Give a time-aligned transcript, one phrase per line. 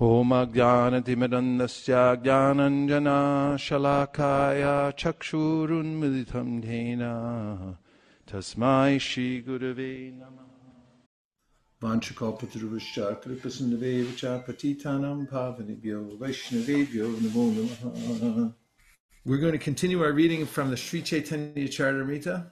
[0.00, 1.92] होमज्ञानतिमिरन्दस्य
[2.24, 2.92] ज्ञानञ्जनाशलाकाय
[5.02, 7.02] चक्षुरुन्मिलितं धेन
[8.28, 10.44] तस्मै श्रीगुरवे नमः
[11.82, 18.44] Vanchakalpataruvascha kripasandavevacha patitanam pavanibhyo vaishnavebhyo namo namaha
[19.24, 22.50] We're going to continue our reading from the Sri Chaitanya Charitamrita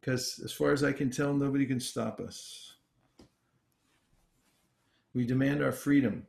[0.00, 2.74] because as far as I can tell, nobody can stop us.
[5.14, 6.26] We demand our freedom.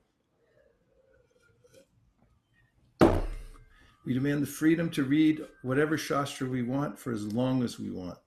[4.05, 7.91] We demand the freedom to read whatever Shastra we want for as long as we
[7.91, 8.19] want.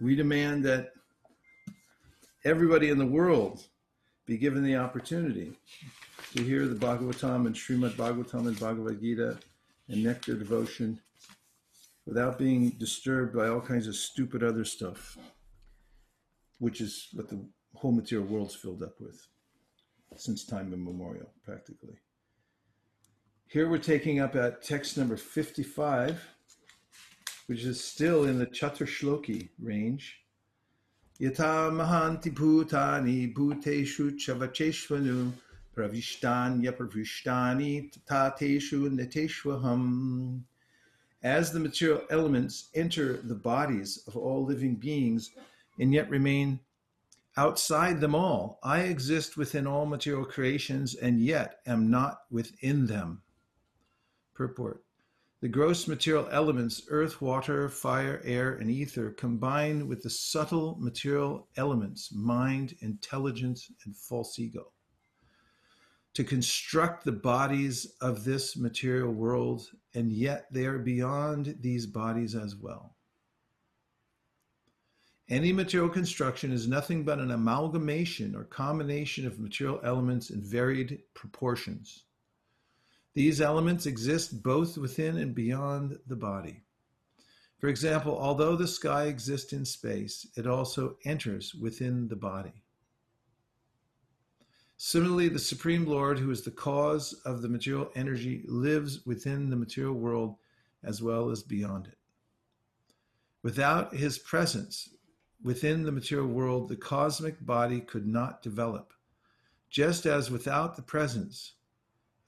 [0.00, 0.92] We demand that
[2.44, 3.64] everybody in the world
[4.26, 5.58] be given the opportunity
[6.34, 9.38] to hear the Bhagavatam and Srimad Bhagavatam and Bhagavad Gita
[9.88, 11.00] and nectar devotion
[12.06, 15.16] without being disturbed by all kinds of stupid other stuff,
[16.58, 17.44] which is what the
[17.74, 19.26] whole material world's filled up with
[20.16, 21.98] since time immemorial, practically.
[23.54, 26.20] Here we're taking up at text number 55,
[27.46, 30.18] which is still in the Chaturshloki range.
[31.20, 35.30] Yata mahanti bhutani bhuteshu chavacheshvanu
[35.72, 40.40] pravishtanya pravishtani tateshu neteshvaham.
[41.22, 45.30] As the material elements enter the bodies of all living beings
[45.78, 46.58] and yet remain
[47.36, 53.20] outside them all, I exist within all material creations and yet am not within them.
[54.34, 54.84] Purport.
[55.40, 61.48] The gross material elements, earth, water, fire, air, and ether, combine with the subtle material
[61.56, 64.72] elements, mind, intelligence, and false ego,
[66.14, 72.34] to construct the bodies of this material world, and yet they are beyond these bodies
[72.34, 72.96] as well.
[75.28, 81.00] Any material construction is nothing but an amalgamation or combination of material elements in varied
[81.14, 82.03] proportions
[83.14, 86.62] these elements exist both within and beyond the body.
[87.58, 92.64] For example, although the sky exists in space, it also enters within the body.
[94.76, 99.56] Similarly, the Supreme Lord, who is the cause of the material energy, lives within the
[99.56, 100.36] material world
[100.82, 101.96] as well as beyond it.
[103.42, 104.90] Without his presence
[105.42, 108.92] within the material world, the cosmic body could not develop,
[109.70, 111.54] just as without the presence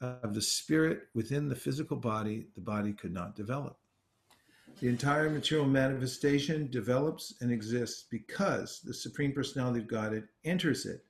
[0.01, 3.79] of the spirit within the physical body, the body could not develop.
[4.81, 11.05] The entire material manifestation develops and exists because the Supreme Personality of Godhead enters it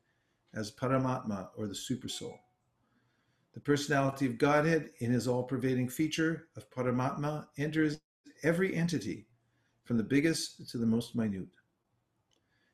[0.54, 2.38] as Paramatma or the Supersoul.
[3.54, 7.98] The personality of Godhead, in his all pervading feature of Paramatma, enters
[8.42, 9.26] every entity
[9.84, 11.48] from the biggest to the most minute.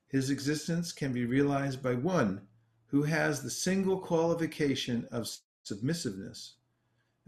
[0.09, 2.43] His existence can be realized by one
[2.87, 5.27] who has the single qualification of
[5.63, 6.55] submissiveness,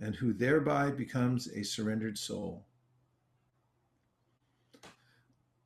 [0.01, 2.67] and who thereby becomes a surrendered soul.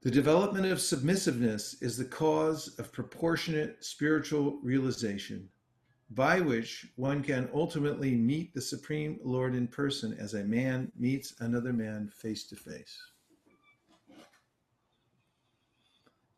[0.02, 5.48] The development of submissiveness is the cause of proportionate spiritual realization,
[6.10, 11.34] by which one can ultimately meet the Supreme Lord in person as a man meets
[11.40, 12.96] another man face to face.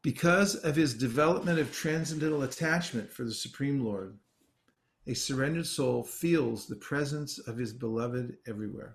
[0.03, 4.17] Because of his development of transcendental attachment for the Supreme Lord,
[5.11, 8.95] a surrendered soul feels the presence of his beloved everywhere,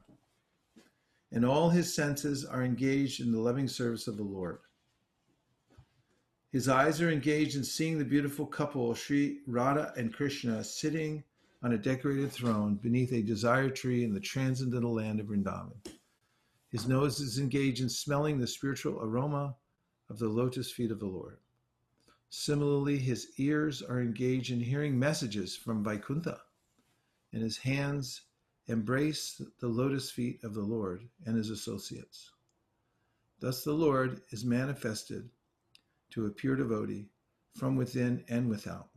[1.34, 4.60] and all his senses are engaged in the loving service of the Lord.
[6.54, 11.22] His eyes are engaged in seeing the beautiful couple, Sri Radha and Krishna, sitting
[11.62, 15.74] on a decorated throne beneath a desire tree in the transcendental land of Vrindavan.
[16.72, 19.58] His nose is engaged in smelling the spiritual aroma
[20.10, 21.40] of the lotus feet of the Lord.
[22.30, 26.42] Similarly, his ears are engaged in hearing messages from Vaikuntha,
[27.32, 28.22] and his hands
[28.68, 32.32] embrace the lotus feet of the Lord and his associates.
[33.40, 35.30] Thus, the Lord is manifested
[36.12, 37.10] to a pure devotee
[37.54, 38.90] from within and without.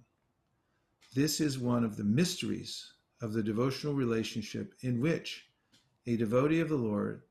[1.15, 5.49] This is one of the mysteries of the devotional relationship in which
[6.06, 7.23] a devotee of the Lord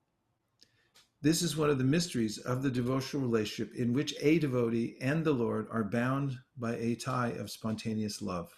[1.22, 5.26] this is one of the mysteries of the devotional relationship in which a devotee and
[5.26, 8.52] the Lord are bound by a tie of spontaneous love.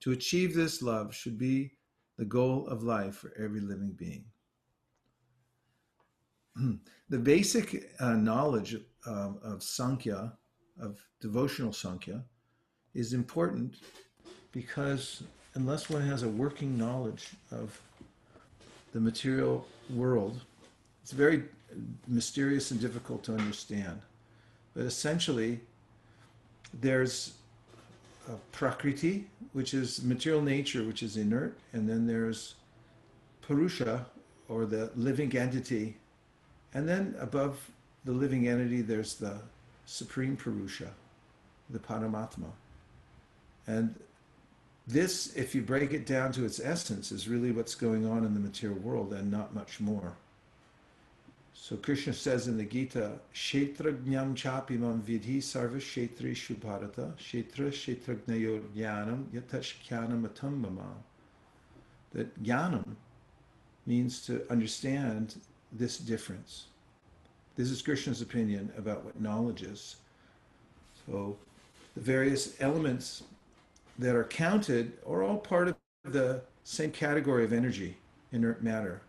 [0.00, 1.72] To achieve this love should be
[2.18, 4.24] the goal of life for every living being.
[7.08, 8.76] the basic uh, knowledge
[9.06, 10.34] of, of Sankhya,
[10.78, 12.22] of devotional Sankhya,
[12.92, 13.76] is important
[14.52, 15.22] because
[15.54, 17.80] unless one has a working knowledge of
[18.92, 20.40] the material world,
[21.02, 21.44] it's very
[22.06, 24.00] mysterious and difficult to understand.
[24.74, 25.60] But essentially,
[26.80, 27.34] there's
[28.52, 32.54] prakriti, which is material nature, which is inert, and then there's
[33.42, 34.06] purusha,
[34.48, 35.96] or the living entity,
[36.74, 37.70] and then above
[38.04, 39.40] the living entity, there's the
[39.86, 40.90] supreme purusha,
[41.68, 42.50] the paramatma.
[43.66, 43.94] And
[44.86, 48.34] this, if you break it down to its essence, is really what's going on in
[48.34, 50.14] the material world and not much more.
[51.62, 58.62] So Krishna says in the Gita, Kshetra Jnam Chapimam Vidhi Sarva Kshetri Shubharata, Kshetra Kshetragnayor
[58.74, 60.88] Jnanam Yatash Jnanam Atambama.
[62.12, 62.96] That Jnanam
[63.86, 65.38] means to understand
[65.70, 66.64] this difference.
[67.56, 69.96] This is Krishna's opinion about what knowledge is.
[71.06, 71.36] So
[71.94, 73.22] the various elements
[73.98, 77.98] that are counted are all part of the same category of energy,
[78.32, 79.02] inert matter.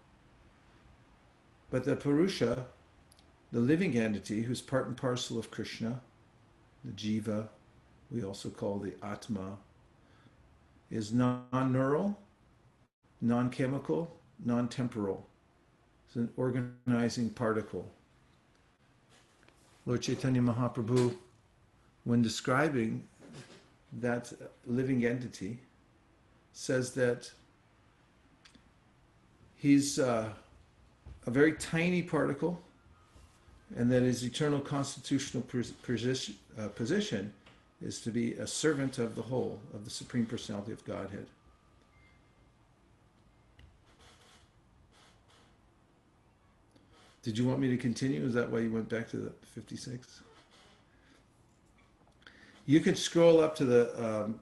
[1.72, 2.66] But the Purusha,
[3.52, 6.02] the living entity who's part and parcel of Krishna,
[6.84, 7.48] the Jiva,
[8.12, 9.58] we also call the Atma,
[10.92, 12.20] is non neural,
[13.22, 14.14] non chemical,
[14.44, 15.26] non temporal.
[16.08, 17.90] It's an organizing particle.
[19.86, 21.16] Lord Chaitanya Mahaprabhu,
[22.04, 23.08] when describing
[23.94, 24.34] that
[24.68, 25.60] living entity,
[26.52, 27.32] says that
[29.56, 30.30] he's uh,
[31.28, 32.62] a very tiny particle
[33.76, 35.44] and that his eternal constitutional
[35.84, 37.34] position, uh, position
[37.82, 41.26] is to be a servant of the whole, of the Supreme Personality of Godhead.
[47.24, 48.26] Did you want me to continue?
[48.26, 50.22] Is that why you went back to the 56?
[52.66, 54.40] You can scroll up to the um,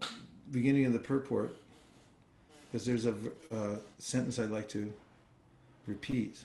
[0.51, 1.57] beginning of the purport
[2.71, 3.15] because there's a
[3.51, 4.91] uh, sentence I'd like to
[5.87, 6.37] repeat.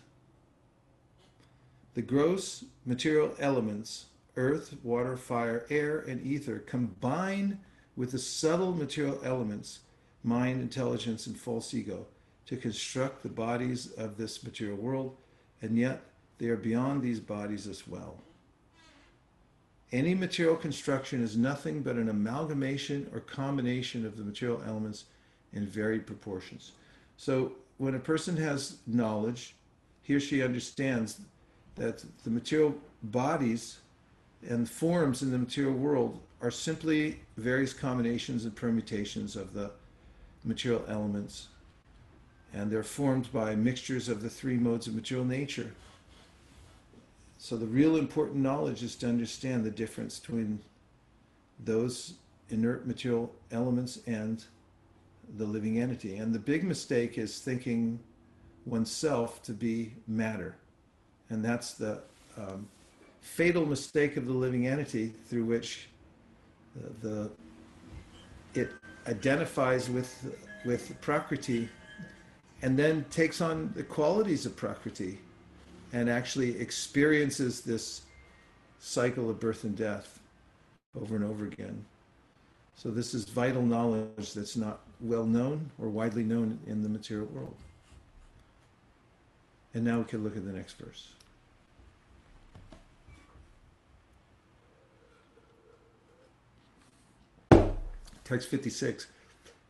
[1.95, 4.07] The gross material elements,
[4.37, 7.61] earth, water, fire, air, and ether, combine
[7.97, 9.81] with the subtle material elements,
[10.25, 12.07] mind, intelligence, and false ego,
[12.47, 15.17] to construct the bodies of this material world,
[15.63, 16.03] and yet
[16.39, 18.19] they are beyond these bodies as well.
[19.93, 25.05] Any material construction is nothing but an amalgamation or combination of the material elements
[25.53, 26.73] in varied proportions.
[27.17, 29.55] So when a person has knowledge,
[30.03, 31.21] he or she understands
[31.77, 33.79] that the material bodies
[34.49, 39.71] and forms in the material world are simply various combinations and permutations of the
[40.45, 41.49] material elements.
[42.53, 45.73] And they're formed by mixtures of the three modes of material nature.
[47.39, 50.61] So the real important knowledge is to understand the difference between
[51.59, 52.15] those
[52.51, 54.45] inert material elements and
[55.37, 56.17] the living entity.
[56.17, 57.99] And the big mistake is thinking
[58.67, 60.55] oneself to be matter
[61.31, 62.01] and that's the
[62.37, 62.69] um,
[63.21, 65.89] fatal mistake of the living entity through which
[66.75, 67.31] the, the
[68.55, 68.71] it
[69.09, 71.69] identifies with with prakriti
[72.63, 75.19] and then takes on the qualities of prakriti
[75.93, 78.03] and actually experiences this
[78.79, 80.21] cycle of birth and death
[81.01, 81.85] over and over again.
[82.77, 87.27] So this is vital knowledge that's not well known or widely known in the material
[87.27, 87.57] world.
[89.75, 91.13] And now we can look at the next verse.
[98.25, 99.09] Text 56.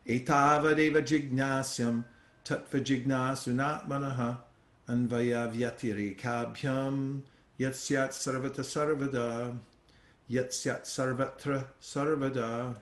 [0.07, 2.05] Etavadeva jignasyam
[2.45, 4.37] tattva jignasunatmanaha
[4.87, 6.15] anvayavyatiri
[7.59, 9.57] yatsyat sarvata sarvada
[10.29, 12.75] yatsyat sarvatra sarvada.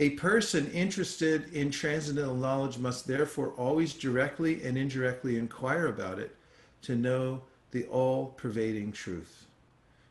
[0.00, 6.36] A person interested in transcendental knowledge must therefore always directly and indirectly inquire about it
[6.82, 9.46] to know the all pervading truth.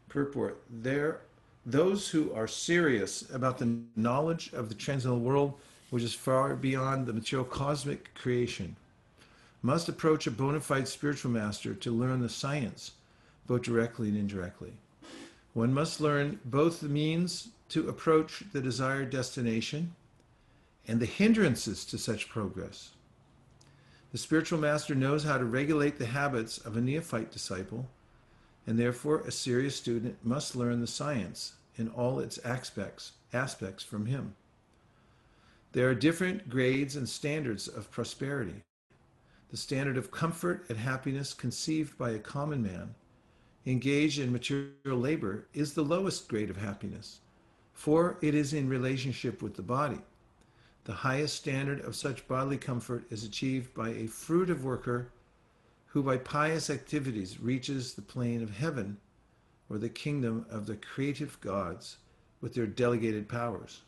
[0.09, 1.21] Purport There
[1.65, 5.53] those who are serious about the knowledge of the transcendental world,
[5.89, 8.75] which is far beyond the material cosmic creation,
[9.61, 12.91] must approach a bona fide spiritual master to learn the science,
[13.47, 14.73] both directly and indirectly.
[15.57, 19.95] One must learn both the means to approach the desired destination
[20.87, 22.91] and the hindrances to such progress.
[24.11, 27.89] The spiritual master knows how to regulate the habits of a neophyte disciple,
[28.67, 34.05] and therefore a serious student must learn the science in all its aspects, aspects from
[34.05, 34.35] him.
[35.71, 38.61] There are different grades and standards of prosperity.
[39.49, 42.93] The standard of comfort and happiness conceived by a common man
[43.67, 47.19] engaged in material labor is the lowest grade of happiness,
[47.73, 49.99] for it is in relationship with the body.
[50.85, 55.11] The highest standard of such bodily comfort is achieved by a fruitive worker
[55.87, 58.97] who by pious activities reaches the plane of heaven
[59.69, 61.97] or the kingdom of the creative gods
[62.41, 63.81] with their delegated powers.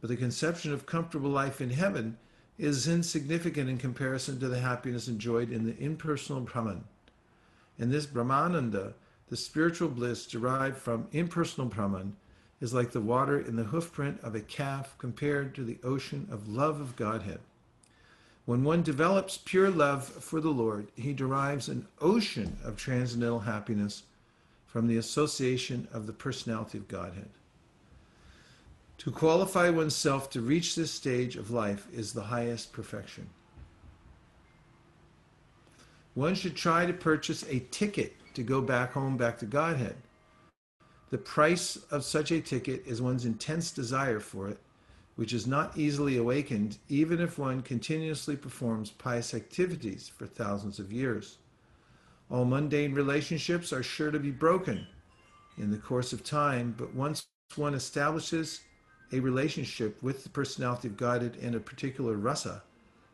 [0.00, 2.18] but the conception of comfortable life in heaven
[2.58, 6.84] is insignificant in comparison to the happiness enjoyed in the impersonal Brahman.
[7.78, 8.94] In this Brahmananda,
[9.28, 12.16] the spiritual bliss derived from impersonal Brahman
[12.60, 16.48] is like the water in the hoofprint of a calf compared to the ocean of
[16.48, 17.40] love of Godhead.
[18.46, 24.04] When one develops pure love for the Lord, he derives an ocean of transcendental happiness
[24.66, 27.30] from the association of the personality of Godhead.
[28.98, 33.28] To qualify oneself to reach this stage of life is the highest perfection.
[36.14, 39.96] One should try to purchase a ticket to go back home, back to Godhead.
[41.10, 44.58] The price of such a ticket is one's intense desire for it,
[45.16, 50.92] which is not easily awakened even if one continuously performs pious activities for thousands of
[50.92, 51.38] years.
[52.30, 54.86] All mundane relationships are sure to be broken
[55.58, 58.60] in the course of time, but once one establishes
[59.12, 62.62] a relationship with the personality of God in a particular rasa,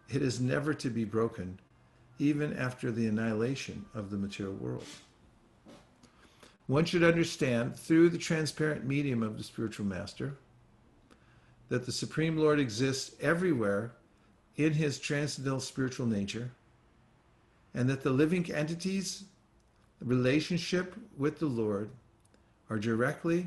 [0.08, 1.58] it is never to be broken,
[2.20, 4.84] even after the annihilation of the material world.
[6.66, 10.36] One should understand through the transparent medium of the spiritual master
[11.68, 13.92] that the Supreme Lord exists everywhere
[14.56, 16.50] in his transcendental spiritual nature,
[17.74, 19.24] and that the living entities'
[20.00, 21.90] relationship with the Lord
[22.68, 23.46] are directly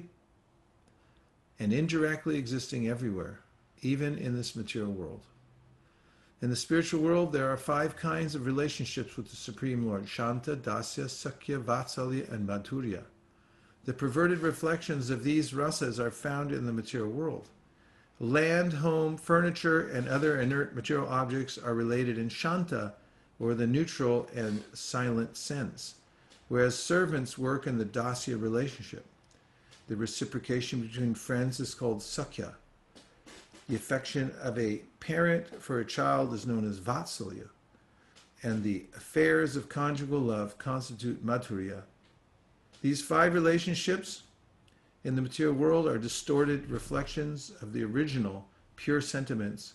[1.60, 3.39] and indirectly existing everywhere,
[3.82, 5.22] even in this material world.
[6.43, 10.57] In the spiritual world, there are five kinds of relationships with the Supreme Lord Shanta,
[10.57, 13.03] Dasya, Sakya, Vatsalya, and Madhurya.
[13.85, 17.47] The perverted reflections of these rasas are found in the material world.
[18.19, 22.91] Land, home, furniture, and other inert material objects are related in Shanta,
[23.39, 25.95] or the neutral and silent sense,
[26.50, 29.05] whereas servants work in the Dasya relationship.
[29.88, 32.55] The reciprocation between friends is called sakya.
[33.70, 37.48] The affection of a parent for a child is known as vatsalya.
[38.41, 41.84] And the affairs of conjugal love constitute madhurya.
[42.82, 44.24] These five relationships
[45.05, 49.74] in the material world are distorted reflections of the original pure sentiments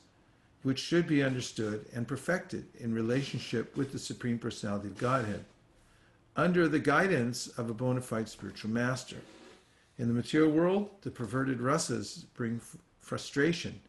[0.62, 5.44] which should be understood and perfected in relationship with the Supreme Personality of Godhead
[6.36, 9.16] under the guidance of a bona fide spiritual master.
[9.98, 12.60] In the material world, the perverted rasas bring
[13.08, 13.80] frustration.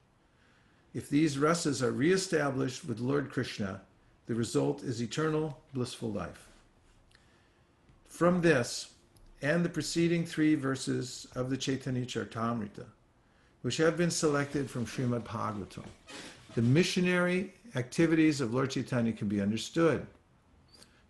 [0.93, 3.81] If these rasas are reestablished with Lord Krishna,
[4.27, 6.47] the result is eternal, blissful life.
[8.07, 8.93] From this
[9.41, 12.85] and the preceding three verses of the Chaitanya Charitamrita,
[13.61, 15.85] which have been selected from Srimad Bhagavatam,
[16.55, 20.07] the missionary activities of Lord Chaitanya can be understood.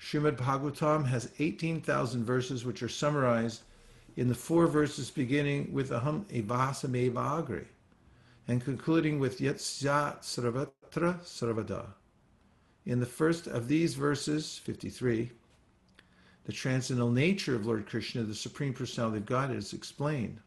[0.02, 3.62] Srimad Bhagavatam has 18,000 verses which are summarized
[4.18, 7.66] in the four verses beginning with Aham Evasame Agre
[8.50, 11.86] and concluding with Yatsya Sarvatra Sarvada.
[12.84, 15.30] In the first of these verses, 53,
[16.46, 20.40] the transcendental nature of Lord Krishna, the Supreme Personality of God, is explained.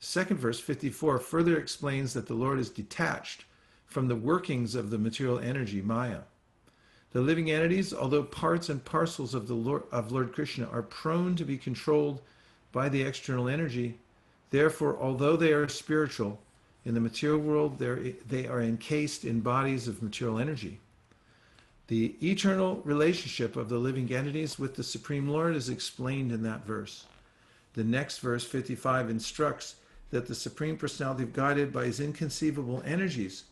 [0.00, 3.44] Second verse, 54, further explains that the Lord is detached
[3.84, 6.20] from the workings of the material energy, Maya.
[7.10, 11.36] The living entities, although parts and parcels of the Lord, of Lord Krishna, are prone
[11.36, 12.22] to be controlled
[12.72, 13.98] by the external energy.
[14.48, 16.40] Therefore, although they are spiritual,
[16.84, 20.80] in the material world they are encased in bodies of material energy.
[21.88, 26.64] The eternal relationship of the living entities with the Supreme Lord is explained in that
[26.64, 27.06] verse.
[27.74, 29.76] The next verse, 55, instructs
[30.10, 33.44] that the Supreme Personality Godhead, by his inconceivable energies,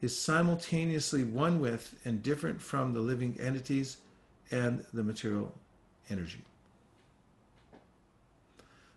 [0.00, 3.98] is simultaneously one with and different from the living entities
[4.50, 5.52] and the material
[6.10, 6.42] energy.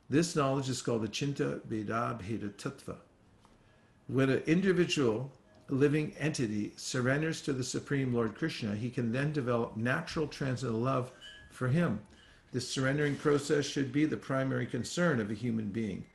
[0.10, 2.98] This knowledge is called the Chinta Bheda Bheda Tattva.
[4.08, 5.32] When an individual
[5.68, 11.12] living entity surrenders to the Supreme Lord Krishna, he can then develop natural transcendental love
[11.50, 12.00] for him.
[12.52, 16.06] This surrendering process should be the primary concern of a human being.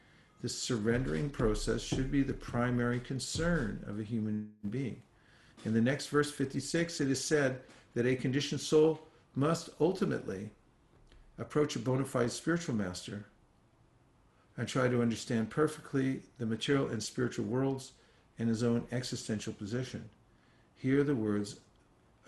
[0.40, 5.02] This surrendering process should be the primary concern of a human being.
[5.64, 7.60] In the next verse 56, it is said
[7.94, 9.00] that a conditioned soul
[9.34, 10.50] must ultimately
[11.38, 13.26] approach a bona fide spiritual master
[14.60, 17.92] and try to understand perfectly the material and spiritual worlds
[18.38, 20.04] and his own existential position.
[20.76, 21.60] Here the words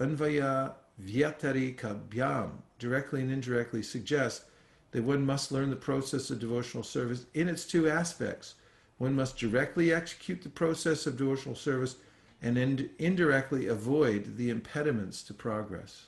[0.00, 4.44] Anvaya Vyatarika Bhyam directly and indirectly suggest
[4.92, 8.54] that one must learn the process of devotional service in its two aspects.
[8.96, 11.96] One must directly execute the process of devotional service
[12.40, 16.06] and ind- indirectly avoid the impediments to progress.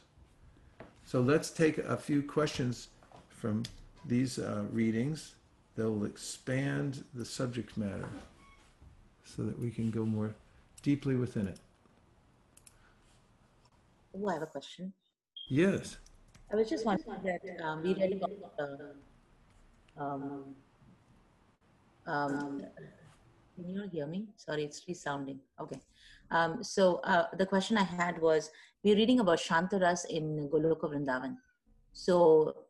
[1.04, 2.88] So let's take a few questions
[3.28, 3.64] from
[4.06, 5.34] these uh, readings
[5.76, 8.08] that will expand the subject matter.
[9.24, 10.34] so that we can go more
[10.82, 11.58] deeply within it.
[14.14, 14.92] Oh, I have a question.
[15.48, 15.96] Yes.
[16.52, 20.54] I was just wondering that um, we read about uh, um,
[22.06, 22.62] um,
[23.56, 24.26] can you hear me?
[24.36, 25.38] Sorry, it's resounding.
[25.60, 25.80] Okay.
[26.30, 28.50] Um, so uh, the question I had was,
[28.82, 31.36] we're reading about Shantaras in Goloka Vrindavan.
[31.92, 32.63] So,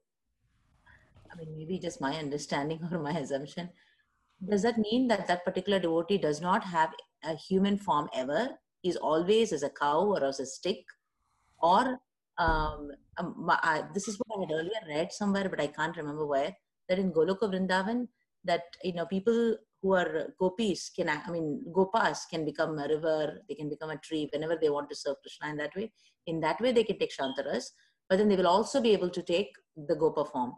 [1.35, 3.71] I mean, maybe just my understanding or my assumption.
[4.49, 6.91] Does that mean that that particular devotee does not have
[7.25, 8.51] a human form ever?
[8.83, 10.85] Is always as a cow or as a stick?
[11.63, 11.99] Or
[12.37, 16.27] um, um, I, this is what I had earlier read somewhere, but I can't remember
[16.27, 16.55] where.
[16.89, 18.09] That in Goloka Vrindavan,
[18.45, 23.41] that you know people who are gopis can, I mean, gopas can become a river,
[23.49, 25.93] they can become a tree whenever they want to serve Krishna in that way.
[26.27, 27.71] In that way, they can take shantaras,
[28.09, 30.55] but then they will also be able to take the gopa form.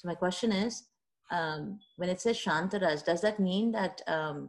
[0.00, 0.84] So my question is,
[1.30, 4.48] um, when it says shantaras, does that mean that um,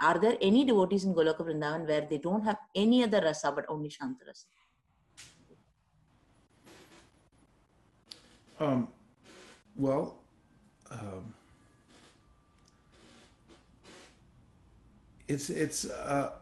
[0.00, 3.64] are there any devotees in Goloka Vrindavan where they don't have any other rasa but
[3.68, 4.46] only shantaras?
[8.58, 8.88] Um,
[9.76, 10.18] well,
[10.90, 11.32] um,
[15.28, 16.32] it's it's uh,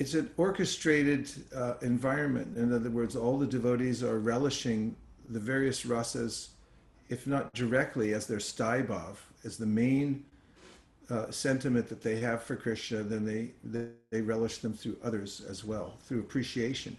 [0.00, 2.56] it's an orchestrated uh, environment.
[2.56, 4.96] In other words, all the devotees are relishing
[5.28, 6.48] the various rasas,
[7.08, 10.24] if not directly as their staibhav, as the main
[11.10, 15.42] uh, sentiment that they have for Krishna, then they, they they relish them through others
[15.48, 16.96] as well, through appreciation.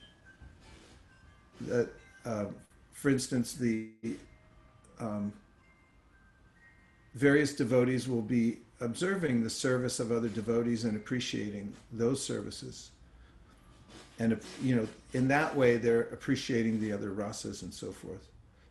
[1.61, 1.89] That,
[2.25, 2.45] uh,
[2.91, 3.89] for instance, the
[4.99, 5.33] um,
[7.13, 12.91] various devotees will be observing the service of other devotees and appreciating those services.
[14.19, 18.29] And, you know, in that way, they're appreciating the other rasas and so forth.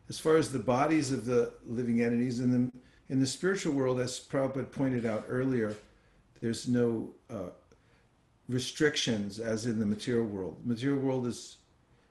[0.08, 2.72] As far as the bodies of the living entities in the,
[3.12, 5.74] in the spiritual world, as Prabhupada pointed out earlier,
[6.40, 7.50] there's no uh,
[8.48, 10.56] restrictions as in the material world.
[10.62, 11.58] The material world is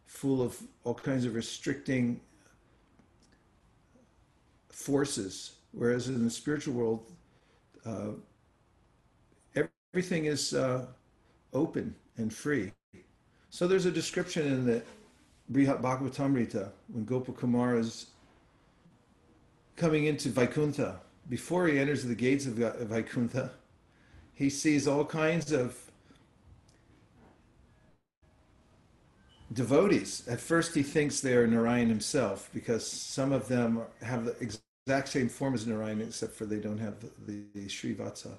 [0.06, 2.20] full of all kinds of restricting
[4.70, 7.12] forces, whereas in the spiritual world,
[7.86, 8.12] uh,
[9.94, 10.86] everything is uh,
[11.54, 12.72] open and free.
[13.54, 14.82] So there's a description in the
[15.52, 18.08] Brihat Bhagavatamrita when Gopakumar is
[19.76, 21.02] coming into Vaikuntha.
[21.30, 23.52] Before he enters the gates of Va- Vaikuntha,
[24.34, 25.78] he sees all kinds of
[29.54, 30.28] devotees.
[30.28, 35.30] At first, he thinks they're Narayan himself because some of them have the exact same
[35.30, 38.32] form as Narayan, except for they don't have the, the, the Srivatsa.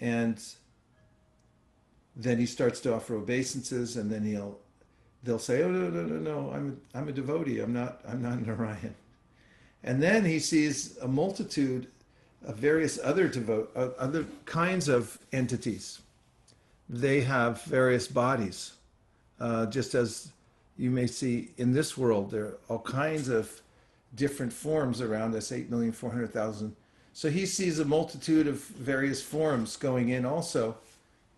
[0.00, 0.42] And
[2.22, 4.58] then he starts to offer obeisances, and then he'll
[5.22, 6.52] they'll say, "Oh no, no, no, no!
[6.52, 7.60] I'm a, I'm a devotee.
[7.60, 8.94] I'm not I'm not Narayan."
[9.82, 11.86] And then he sees a multitude
[12.44, 16.00] of various other devote uh, other kinds of entities.
[16.88, 18.72] They have various bodies
[19.40, 20.30] uh, just as
[20.76, 23.60] you may see in this world, there are all kinds of
[24.14, 26.72] different forms around us 8,400,000.
[27.12, 30.76] So he sees a multitude of various forms going in also.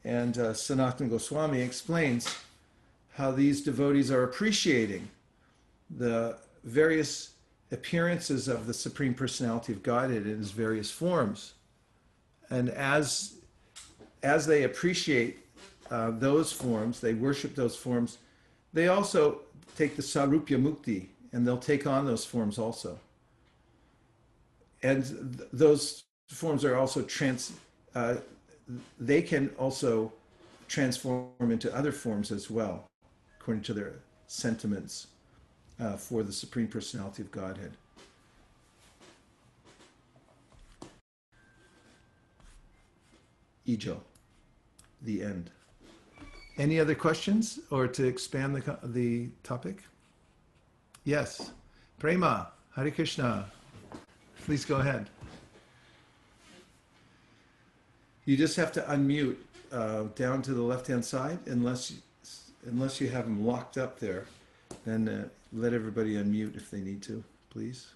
[0.04, 2.36] And uh, Sanatana Goswami explains
[3.14, 5.08] how these devotees are appreciating
[5.90, 7.34] the various
[7.70, 11.54] appearances of the Supreme Personality of Godhead in his various forms.
[12.50, 13.34] And as,
[14.22, 15.38] as they appreciate
[15.90, 18.18] uh, those forms, they worship those forms,
[18.72, 19.40] they also
[19.76, 22.98] take the Sarupya Mukti and they'll take on those forms also.
[24.82, 27.52] And th- those forms are also trans,
[27.94, 28.16] uh,
[28.98, 30.12] they can also
[30.68, 32.86] transform into other forms as well,
[33.40, 33.94] according to their
[34.26, 35.08] sentiments
[35.80, 37.76] uh, for the Supreme Personality of Godhead.
[43.66, 43.98] Ijo,
[45.02, 45.50] the end.
[46.58, 49.82] Any other questions or to expand the, the topic?
[51.04, 51.52] Yes.
[51.98, 53.46] Prema, Hare Krishna.
[54.44, 55.08] Please go ahead.
[58.24, 59.36] You just have to unmute
[59.72, 61.92] uh, down to the left-hand side unless,
[62.66, 64.26] unless you have them locked up there.
[64.84, 67.88] Then uh, let everybody unmute if they need to, please.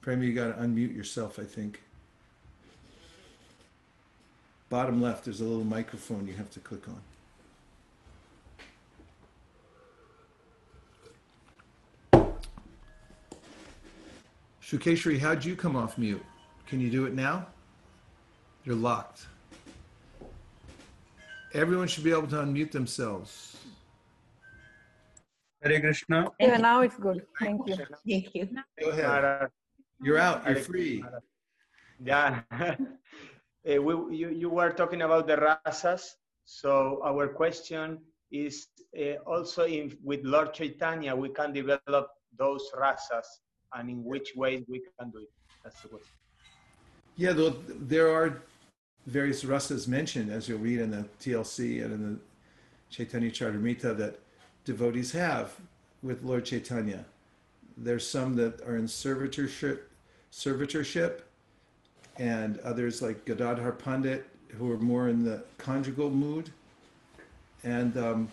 [0.00, 1.82] Prema, you got to unmute yourself, I think.
[4.68, 7.00] Bottom left, there's a little microphone you have to click on.
[14.62, 16.24] Shukeshri, how'd you come off mute?
[16.66, 17.46] Can you do it now?
[18.64, 19.26] You're locked.
[21.54, 23.56] Everyone should be able to unmute themselves.
[25.62, 26.26] Hare Krishna.
[26.40, 27.22] Yeah, now it's good.
[27.38, 27.76] Thank you.
[28.06, 28.48] Thank you.
[28.80, 29.48] Go ahead.
[30.02, 30.44] You're out.
[30.46, 31.04] You're free.
[32.02, 32.42] Yeah.
[33.68, 36.02] Eh, we, you, you were talking about the rasas.
[36.44, 37.98] So our question
[38.30, 43.26] is uh, also in, with Lord Chaitanya, we can develop those rasas
[43.74, 45.32] and in which ways we can do it.
[45.64, 46.14] That's the question.
[47.18, 48.42] Yeah, there are
[49.06, 52.18] various rasas mentioned, as you'll read in the TLC and in the
[52.90, 54.18] Chaitanya Charitamrita, that
[54.66, 55.54] devotees have
[56.02, 57.06] with Lord Chaitanya.
[57.78, 59.80] There's some that are in servitorship,
[60.30, 61.22] servitorship,
[62.18, 66.50] and others like Gadadhar Pandit, who are more in the conjugal mood.
[67.64, 68.28] And um,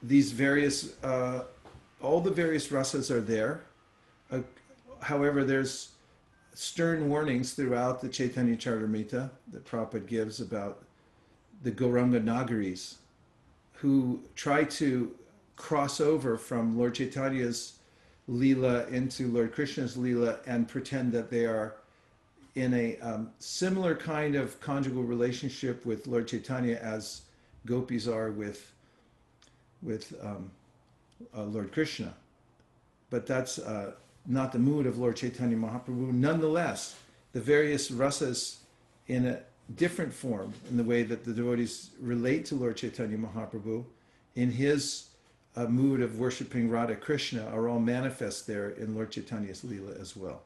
[0.00, 1.42] these various, uh,
[2.00, 3.62] all the various rasas are there.
[4.30, 4.40] Uh,
[5.00, 5.90] however, there's
[6.54, 10.84] stern warnings throughout the Chaitanya Charitamrita that Prabhupada gives about
[11.62, 12.96] the Gauranga Nagaris,
[13.74, 15.14] who try to
[15.56, 17.74] cross over from Lord Chaitanya's
[18.28, 21.76] Leela into Lord Krishna's Leela and pretend that they are
[22.54, 27.22] in a um, similar kind of conjugal relationship with Lord Chaitanya as
[27.66, 28.72] gopis are with
[29.82, 30.50] with um,
[31.36, 32.14] uh, Lord Krishna.
[33.10, 33.92] But that's uh,
[34.26, 36.12] not the mood of Lord Chaitanya Mahaprabhu.
[36.12, 36.96] Nonetheless,
[37.32, 38.58] the various rasas
[39.08, 39.40] in a
[39.76, 43.84] different form, in the way that the devotees relate to Lord Chaitanya Mahaprabhu,
[44.36, 45.08] in his
[45.56, 50.16] uh, mood of worshiping Radha Krishna, are all manifest there in Lord Chaitanya's Leela as
[50.16, 50.42] well.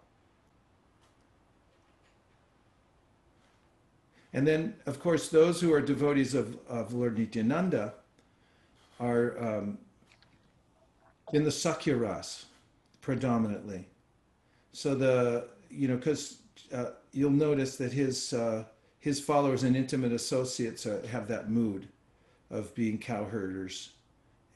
[4.33, 7.95] And then, of course, those who are devotees of, of Lord Nityananda
[9.01, 9.79] are um,
[11.33, 12.45] in the Sakya Ras
[13.07, 13.87] predominantly.
[14.73, 16.39] So the, you know, because
[16.75, 18.65] uh, you'll notice that his, uh,
[18.99, 21.87] his followers and intimate associates uh, have that mood
[22.51, 23.91] of being cowherders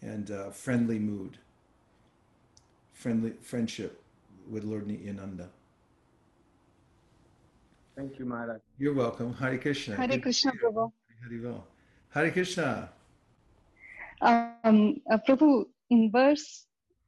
[0.03, 1.39] and uh, friendly mood,
[2.93, 4.03] friendly friendship
[4.51, 5.49] with Lord Nityananda.
[7.95, 8.61] Thank you, Maharaj.
[8.81, 9.33] You're welcome.
[9.33, 9.95] Hare Krishna.
[9.95, 10.91] Hare Good- Krishna, Prabhu.
[11.23, 11.55] Hare
[12.09, 12.89] Hare Krishna.
[14.23, 16.67] Um, uh, Prabhu, in verse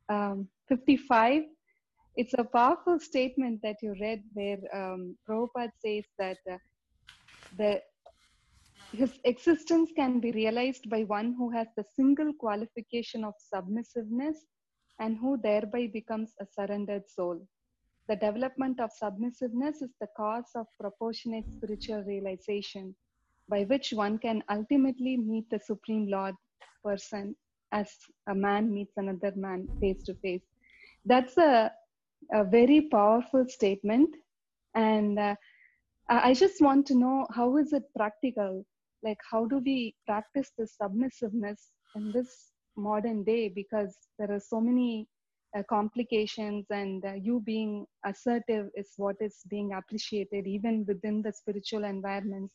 [0.09, 1.43] um, 55,
[2.17, 6.59] it's a powerful statement that you read where um, Prabhupada says that uh,
[7.59, 7.81] the
[8.93, 14.37] his existence can be realized by one who has the single qualification of submissiveness
[15.01, 17.41] and who thereby becomes a surrendered soul.
[18.09, 22.95] The development of submissiveness is the cause of proportionate spiritual realization,
[23.49, 26.35] by which one can ultimately meet the Supreme Lord
[26.85, 27.35] person
[27.73, 27.91] as
[28.29, 30.52] a man meets another man face to face.
[31.05, 31.73] That's a,
[32.33, 34.11] a very powerful statement.
[34.75, 35.35] And uh,
[36.09, 38.65] I just want to know how is it practical?
[39.03, 43.49] Like, how do we practice this submissiveness in this modern day?
[43.49, 45.09] Because there are so many
[45.57, 51.33] uh, complications, and uh, you being assertive is what is being appreciated even within the
[51.33, 52.55] spiritual environments.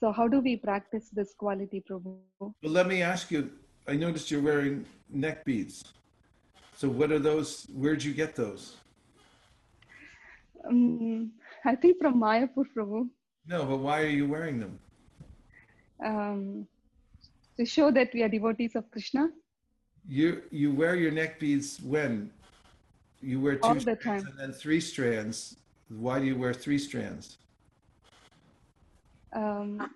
[0.00, 2.20] So, how do we practice this quality, Prabhu?
[2.40, 3.50] Well, let me ask you.
[3.86, 5.84] I noticed you're wearing neck beads.
[6.76, 7.66] So, what are those?
[7.72, 8.76] Where'd you get those?
[10.68, 11.32] Um,
[11.64, 13.08] I think from Mayapur, Prabhu,
[13.46, 14.78] No, but why are you wearing them?
[16.04, 16.66] um,
[17.56, 19.28] to show that we are devotees of Krishna
[20.08, 22.30] You you wear your neck beads when
[23.22, 24.26] you wear two all the strands time.
[24.26, 25.56] and then three strands.
[25.88, 27.38] Why do you wear three strands?
[29.32, 29.88] Um,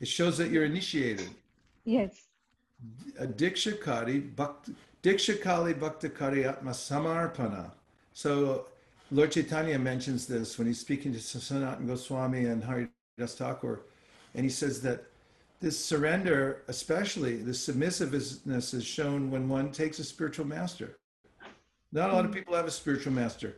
[0.00, 1.30] It shows that you're initiated.
[1.84, 2.12] yes,
[3.18, 4.34] A Dikshakari,
[5.02, 7.70] Dikshakali Bhaktakari Atma Samarpana.
[8.12, 8.66] So
[9.10, 13.80] Lord Chaitanya mentions this when he's speaking to Sanatan Goswami and Haridas Thakur.
[14.34, 15.04] And he says that
[15.60, 20.96] this surrender, especially the submissiveness, is shown when one takes a spiritual master.
[21.92, 23.56] Not a lot of people have a spiritual master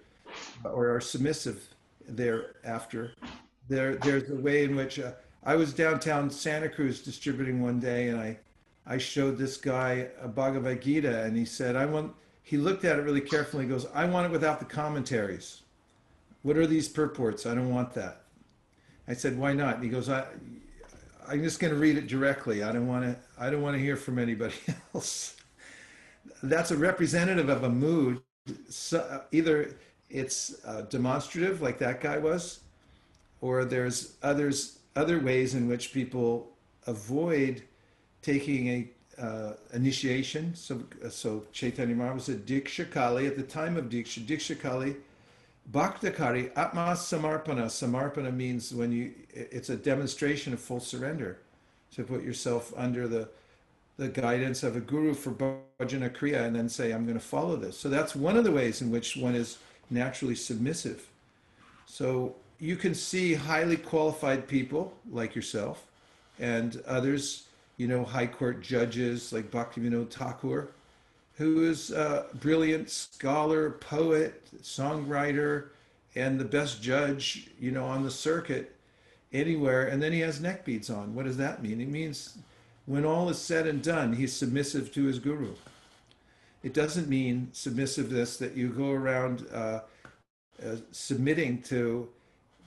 [0.64, 1.68] or are submissive
[2.09, 3.12] thereafter.
[3.68, 5.12] There, there's a way in which uh,
[5.44, 8.38] I was downtown Santa Cruz distributing one day, and I,
[8.87, 12.99] I showed this guy a Bhagavad Gita, and he said, "I want." He looked at
[12.99, 13.64] it really carefully.
[13.64, 15.62] He goes, "I want it without the commentaries.
[16.42, 17.47] What are these purports?
[17.47, 18.23] I don't want that."
[19.07, 20.27] I said, "Why not?" And he goes, "I,
[21.29, 22.62] I'm just going to read it directly.
[22.62, 23.16] I don't want to.
[23.38, 24.55] I don't want to hear from anybody
[24.95, 25.37] else."
[26.42, 28.21] That's a representative of a mood.
[28.68, 29.77] So, either
[30.11, 32.61] it's uh, demonstrative, like that guy was,
[33.40, 36.53] or there's others other ways in which people
[36.87, 37.62] avoid
[38.22, 38.88] taking a
[39.20, 40.54] uh, initiation.
[40.54, 44.24] So, so Chaitanya Maharaj was a Diksha at the time of Diksha.
[44.24, 44.96] Diksha
[45.70, 47.66] Bhaktakari, Atma Samarpana.
[47.66, 51.38] Samarpana means when you, it's a demonstration of full surrender.
[51.96, 53.28] To put yourself under the
[53.98, 57.56] the guidance of a guru for bhajana kriya and then say, I'm going to follow
[57.56, 57.78] this.
[57.78, 59.58] So that's one of the ways in which one is
[59.90, 61.06] naturally submissive.
[61.87, 65.87] So you can see highly qualified people like yourself
[66.38, 67.44] and others,
[67.76, 70.68] you know, high court judges like Bhaktivinoda Thakur,
[71.35, 75.68] who is a brilliant scholar, poet, songwriter,
[76.14, 78.76] and the best judge, you know, on the circuit
[79.32, 79.87] anywhere.
[79.87, 81.14] And then he has neck beads on.
[81.14, 81.80] What does that mean?
[81.80, 82.37] It means
[82.87, 85.54] when all is said and done, he's submissive to his guru.
[86.62, 89.80] It doesn't mean submissiveness that you go around uh,
[90.64, 92.08] uh, submitting to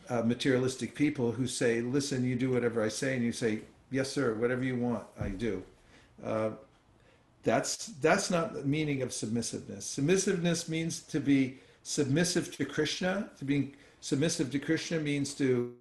[0.10, 3.62] uh, materialistic people who say, listen, you do whatever I say, and you say,
[3.92, 5.64] yes, sir, whatever you want, I do.
[6.24, 6.52] Uh,
[7.44, 9.86] that's that's not the meaning of submissiveness.
[9.86, 13.30] Submissiveness means to be submissive to Krishna.
[13.38, 15.74] To be submissive to Krishna means to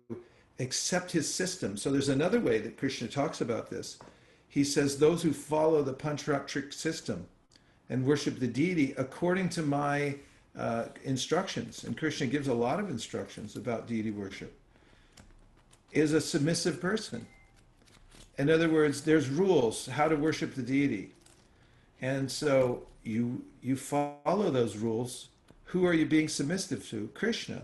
[0.58, 1.76] accept his system.
[1.76, 3.98] So there's another way that Krishna talks about this.
[4.48, 7.26] He says, those who follow the Pancharatric system
[7.90, 10.16] and worship the deity according to my
[10.56, 14.56] uh, instructions, and Krishna gives a lot of instructions about deity worship,
[15.92, 17.26] is a submissive person.
[18.38, 21.12] In other words, there's rules how to worship the deity.
[22.00, 25.28] And so you you follow those rules.
[25.66, 27.08] Who are you being submissive to?
[27.14, 27.62] Krishna.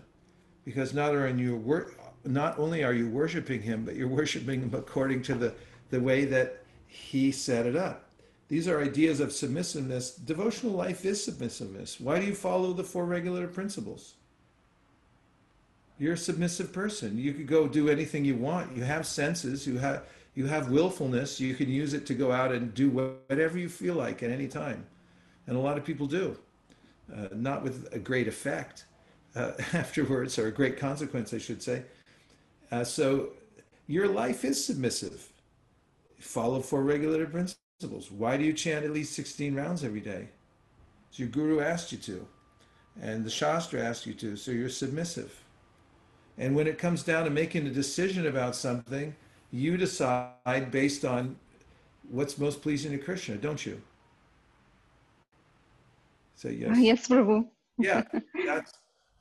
[0.64, 1.92] Because not only you wor-
[2.24, 5.54] not only are you worshiping him, but you're worshiping him according to the,
[5.90, 8.10] the way that he set it up.
[8.48, 10.10] These are ideas of submissiveness.
[10.10, 12.00] Devotional life is submissiveness.
[12.00, 14.14] Why do you follow the four regulative principles?
[15.98, 17.16] You're a submissive person.
[17.16, 18.76] You could go do anything you want.
[18.76, 19.66] You have senses.
[19.66, 21.40] You have you have willfulness.
[21.40, 24.48] You can use it to go out and do whatever you feel like at any
[24.48, 24.86] time,
[25.46, 26.36] and a lot of people do,
[27.14, 28.86] uh, not with a great effect
[29.34, 31.82] uh, afterwards or a great consequence, I should say.
[32.70, 33.30] Uh, so
[33.86, 35.32] your life is submissive.
[36.18, 38.10] Follow four regulative principles.
[38.10, 40.28] Why do you chant at least 16 rounds every day?
[41.10, 42.26] So your guru asked you to,
[43.02, 45.44] and the Shastra asked you to, so you're submissive.
[46.38, 49.14] And when it comes down to making a decision about something,
[49.52, 51.36] you decide based on
[52.10, 53.80] what's most pleasing to Krishna, don't you?
[56.36, 56.78] Say yes.
[56.78, 57.46] Yes, Prabhu.
[57.78, 58.02] Yeah,
[58.46, 58.72] that's,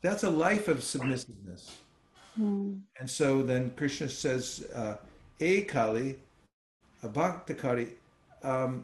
[0.02, 1.78] that's a life of submissiveness.
[2.36, 2.76] Hmm.
[3.00, 4.96] And so then Krishna says, uh,
[5.68, 6.18] Kali,
[7.04, 7.90] Bhaktakari,
[8.44, 8.84] um,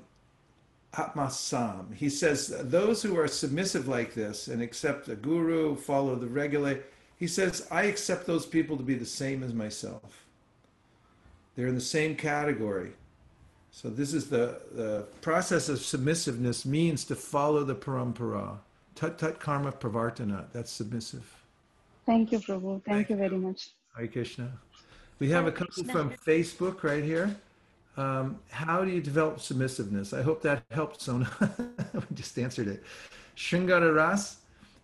[0.93, 1.93] Atmasam.
[1.93, 6.83] He says, those who are submissive like this and accept a guru, follow the regulate,
[7.17, 10.24] he says, I accept those people to be the same as myself.
[11.55, 12.91] They're in the same category.
[13.71, 18.57] So this is the, the process of submissiveness means to follow the parampara.
[18.95, 20.45] Tat tat karma pravartana.
[20.53, 21.25] That's submissive.
[22.05, 22.81] Thank you, Prabhu.
[22.85, 23.71] Thank you very much.
[23.97, 24.51] Hare Krishna.
[25.19, 25.93] We have a couple Krishna.
[25.93, 27.35] from Facebook right here.
[27.97, 30.17] Um, how do you develop submissiveness?
[30.17, 31.29] I hope that helped, Sona.
[31.93, 32.83] we just answered it.
[33.35, 34.37] Shringara Ras,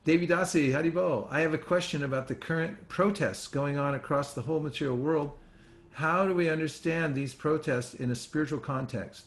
[0.05, 1.27] Devidasi, Haribo.
[1.29, 5.31] I have a question about the current protests going on across the whole material world.
[5.93, 9.25] How do we understand these protests in a spiritual context?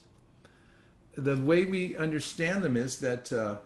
[1.16, 3.56] The way we understand them is that uh,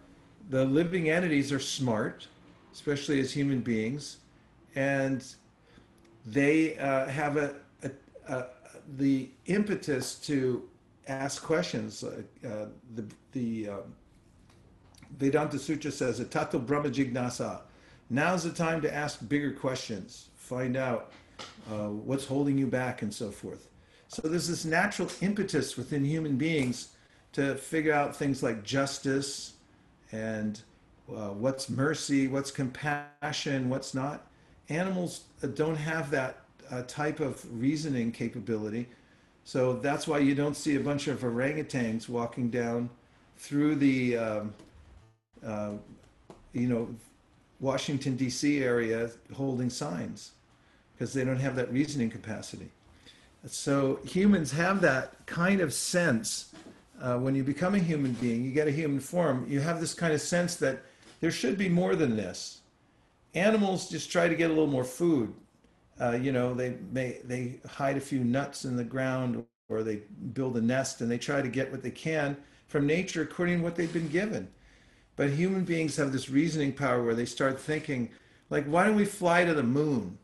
[0.50, 2.26] the living entities are smart,
[2.72, 4.18] especially as human beings,
[4.74, 5.24] and
[6.26, 7.90] they uh, have a, a,
[8.28, 8.46] a
[8.96, 10.68] the impetus to
[11.06, 12.04] ask questions.
[12.04, 13.94] Uh, uh, the the um,
[15.18, 17.62] Vedanta Sutra says, "Tato Brahma Jignasa."
[18.10, 20.28] Now's the time to ask bigger questions.
[20.36, 21.12] Find out
[21.70, 23.68] uh, what's holding you back, and so forth.
[24.08, 26.88] So there's this natural impetus within human beings
[27.32, 29.54] to figure out things like justice
[30.12, 30.60] and
[31.10, 34.26] uh, what's mercy, what's compassion, what's not.
[34.70, 38.88] Animals uh, don't have that uh, type of reasoning capability.
[39.44, 42.90] So that's why you don't see a bunch of orangutans walking down
[43.36, 44.54] through the, um,
[45.46, 45.72] uh,
[46.52, 46.94] you know,
[47.60, 48.62] Washington, D.C.
[48.62, 50.32] area holding signs
[50.98, 52.70] because they don't have that reasoning capacity.
[53.46, 56.52] So humans have that kind of sense.
[57.00, 59.94] Uh, when you become a human being, you get a human form, you have this
[59.94, 60.82] kind of sense that
[61.20, 62.62] there should be more than this.
[63.34, 65.32] Animals just try to get a little more food.
[66.00, 70.02] Uh, you know, they may they hide a few nuts in the ground or they
[70.32, 73.64] build a nest and they try to get what they can from nature according to
[73.64, 74.48] what they've been given.
[75.14, 78.10] But human beings have this reasoning power where they start thinking,
[78.50, 80.18] like, why don't we fly to the moon?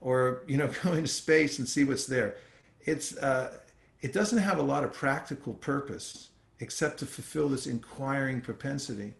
[0.00, 2.36] Or, you know, go into space and see what's there.
[2.84, 3.58] It's uh,
[4.00, 9.14] it doesn't have a lot of practical purpose except to fulfill this inquiring propensity.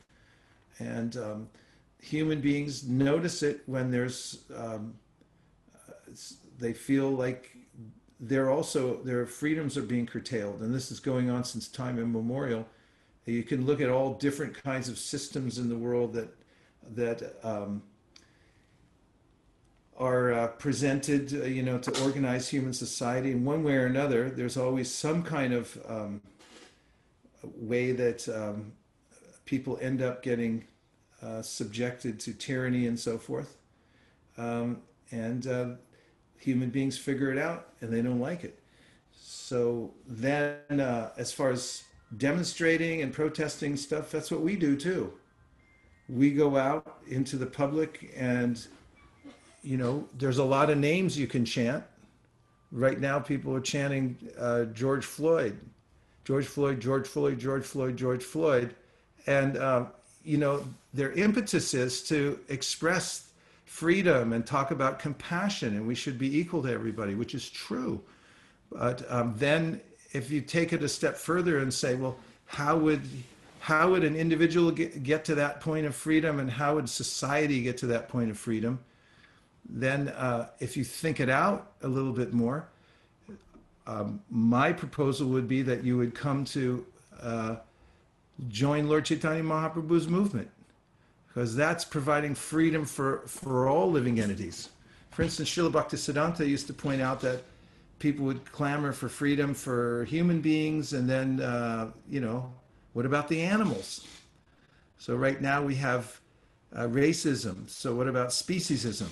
[0.78, 1.48] And um,
[2.00, 4.94] human beings notice it when there's um,
[6.58, 7.56] they feel like
[8.18, 12.66] they're also their freedoms are being curtailed, and this is going on since time immemorial.
[13.26, 16.34] You can look at all different kinds of systems in the world that
[16.94, 17.82] that um,
[19.96, 24.30] are uh, presented, uh, you know, to organize human society in one way or another.
[24.30, 26.22] There's always some kind of um,
[27.42, 28.72] way that um,
[29.44, 30.64] people end up getting
[31.22, 33.56] uh, subjected to tyranny and so forth.
[34.38, 34.78] Um,
[35.10, 35.66] and uh,
[36.38, 38.58] human beings figure it out and they don't like it.
[39.12, 41.84] So then, uh, as far as
[42.16, 45.12] demonstrating and protesting stuff, that's what we do too.
[46.08, 48.66] We go out into the public and
[49.62, 51.84] you know, there's a lot of names you can chant.
[52.72, 55.58] Right now, people are chanting uh, George Floyd,
[56.24, 58.74] George Floyd, George Floyd, George Floyd, George Floyd.
[59.26, 59.86] And, uh,
[60.24, 63.30] you know, their impetus is to express
[63.64, 68.00] freedom and talk about compassion, and we should be equal to everybody, which is true.
[68.70, 69.80] But um, then,
[70.12, 73.02] if you take it a step further and say, well, how would
[73.60, 77.62] how would an individual get, get to that point of freedom, and how would society
[77.62, 78.80] get to that point of freedom?
[79.68, 82.68] Then uh, if you think it out a little bit more,
[83.86, 86.84] um, my proposal would be that you would come to
[87.20, 87.56] uh,
[88.48, 90.50] join Lord Chaitanya Mahaprabhu's movement,
[91.28, 94.70] because that's providing freedom for, for all living entities.
[95.10, 97.42] For instance, Srila Bhaktisiddhanta used to point out that
[97.98, 102.52] people would clamor for freedom for human beings, and then, uh, you know,
[102.92, 104.06] what about the animals?
[104.98, 106.20] So right now we have
[106.74, 107.68] uh, racism.
[107.68, 109.08] So what about speciesism?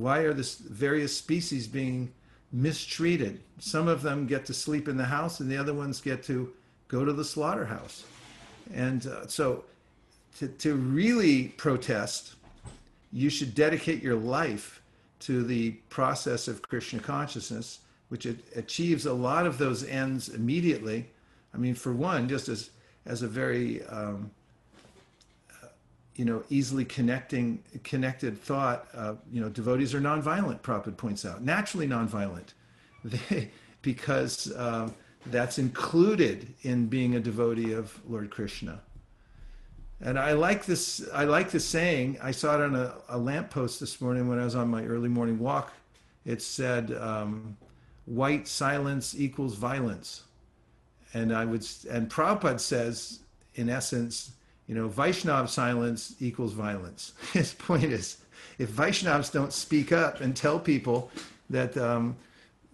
[0.00, 2.12] Why are the various species being
[2.52, 3.40] mistreated?
[3.58, 6.52] Some of them get to sleep in the house, and the other ones get to
[6.88, 8.04] go to the slaughterhouse.
[8.74, 9.64] And uh, so,
[10.38, 12.34] to, to really protest,
[13.12, 14.82] you should dedicate your life
[15.20, 21.08] to the process of Krishna consciousness, which achieves a lot of those ends immediately.
[21.52, 22.70] I mean, for one, just as
[23.08, 24.30] as a very um,
[26.18, 28.88] you know, easily connecting, connected thought.
[28.92, 30.60] Uh, you know, devotees are nonviolent.
[30.60, 32.54] Prabhupada points out, naturally nonviolent,
[33.04, 33.50] they,
[33.82, 34.90] because uh,
[35.26, 38.80] that's included in being a devotee of Lord Krishna.
[40.00, 41.08] And I like this.
[41.14, 42.18] I like this saying.
[42.20, 45.08] I saw it on a, a lamppost this morning when I was on my early
[45.08, 45.72] morning walk.
[46.24, 47.56] It said, um,
[48.06, 50.24] "White silence equals violence,"
[51.14, 51.64] and I would.
[51.88, 53.20] And Prabhupada says,
[53.54, 54.32] in essence,
[54.68, 57.14] you know, Vaishnav silence equals violence.
[57.32, 58.18] His point is,
[58.58, 61.10] if Vaishnavs don't speak up and tell people
[61.50, 62.16] that um,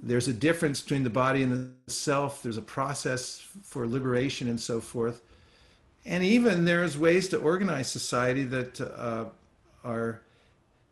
[0.03, 1.53] there's a difference between the body and
[1.87, 5.23] the self, there's a process for liberation and so forth,
[6.05, 9.27] and even there's ways to organize society that uh,
[9.85, 10.21] are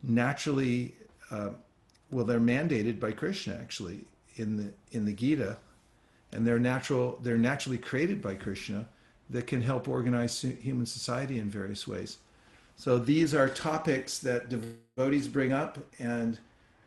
[0.01, 0.95] naturally,
[1.29, 1.49] uh,
[2.11, 4.05] well, they're mandated by Krishna actually
[4.37, 5.57] in the in the Gita,
[6.31, 8.87] and they're natural, they're naturally created by Krishna
[9.33, 12.19] that can help organize human society in various ways.
[12.77, 16.39] So these are topics that devotees bring up and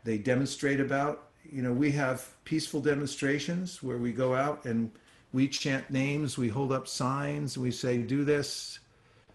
[0.04, 1.28] they demonstrate about.
[1.44, 4.90] You know, we have peaceful demonstrations where we go out and
[5.32, 8.78] we chant names, we hold up signs, we say, do this.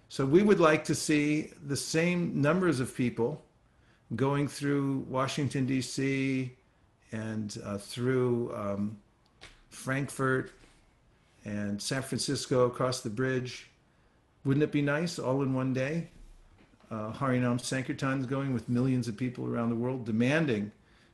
[0.10, 3.44] So we would like to see the same numbers of people
[4.16, 6.52] going through Washington, D.C.,
[7.14, 8.98] and uh, through um,
[9.70, 10.52] Frankfurt
[11.46, 13.70] and San Francisco across the bridge.
[14.44, 16.10] Wouldn't it be nice all in one day?
[16.90, 20.72] Uh, Harinam Sankirtan is going with millions of people around the world demanding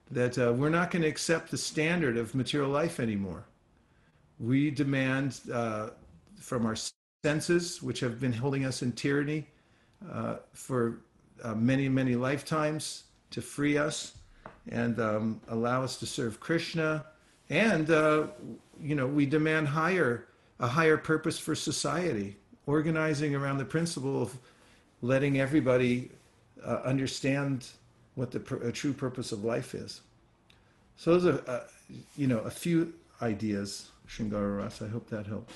[0.10, 3.46] that uh, we're not going to accept the standard of material life anymore.
[4.40, 5.90] We demand uh,
[6.40, 6.76] from our
[7.24, 9.48] senses, which have been holding us in tyranny
[10.12, 11.02] uh, for
[11.44, 14.18] uh, many, many lifetimes, to free us
[14.70, 17.06] and um, allow us to serve Krishna
[17.49, 18.27] and uh,
[18.81, 20.27] you know we demand higher
[20.60, 24.38] a higher purpose for society organizing around the principle of
[25.01, 26.10] letting everybody
[26.65, 27.67] uh, understand
[28.15, 30.01] what the pr- true purpose of life is
[30.95, 31.63] so those are uh,
[32.17, 34.81] you know a few ideas Shingara Ras.
[34.81, 35.53] I hope that helps.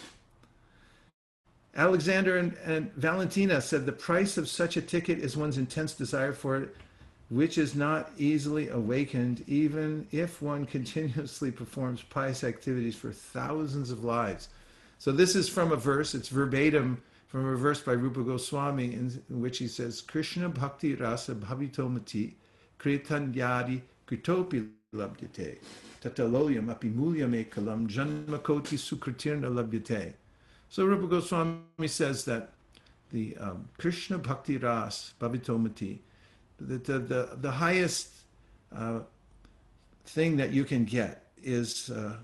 [1.75, 6.33] Alexander and, and Valentina said the price of such a ticket is one's intense desire
[6.33, 6.75] for it
[7.31, 14.03] which is not easily awakened even if one continuously performs pious activities for thousands of
[14.03, 14.49] lives.
[14.99, 19.23] So this is from a verse, it's verbatim from a verse by Rupa Goswami in,
[19.29, 22.33] which he says, Krishna bhakti rasa bhavitomati
[22.77, 25.59] kretanyadi kritopi labdyate
[26.01, 30.13] tataloyam api mulyam ekalam janmakoti sukritirna labdyate.
[30.67, 32.49] So Rupa Goswami says that
[33.13, 35.99] the um, Krishna bhakti ras bhavitomati
[36.67, 38.09] the, the, the, the highest
[38.75, 38.99] uh,
[40.05, 42.15] thing that you can get is uh,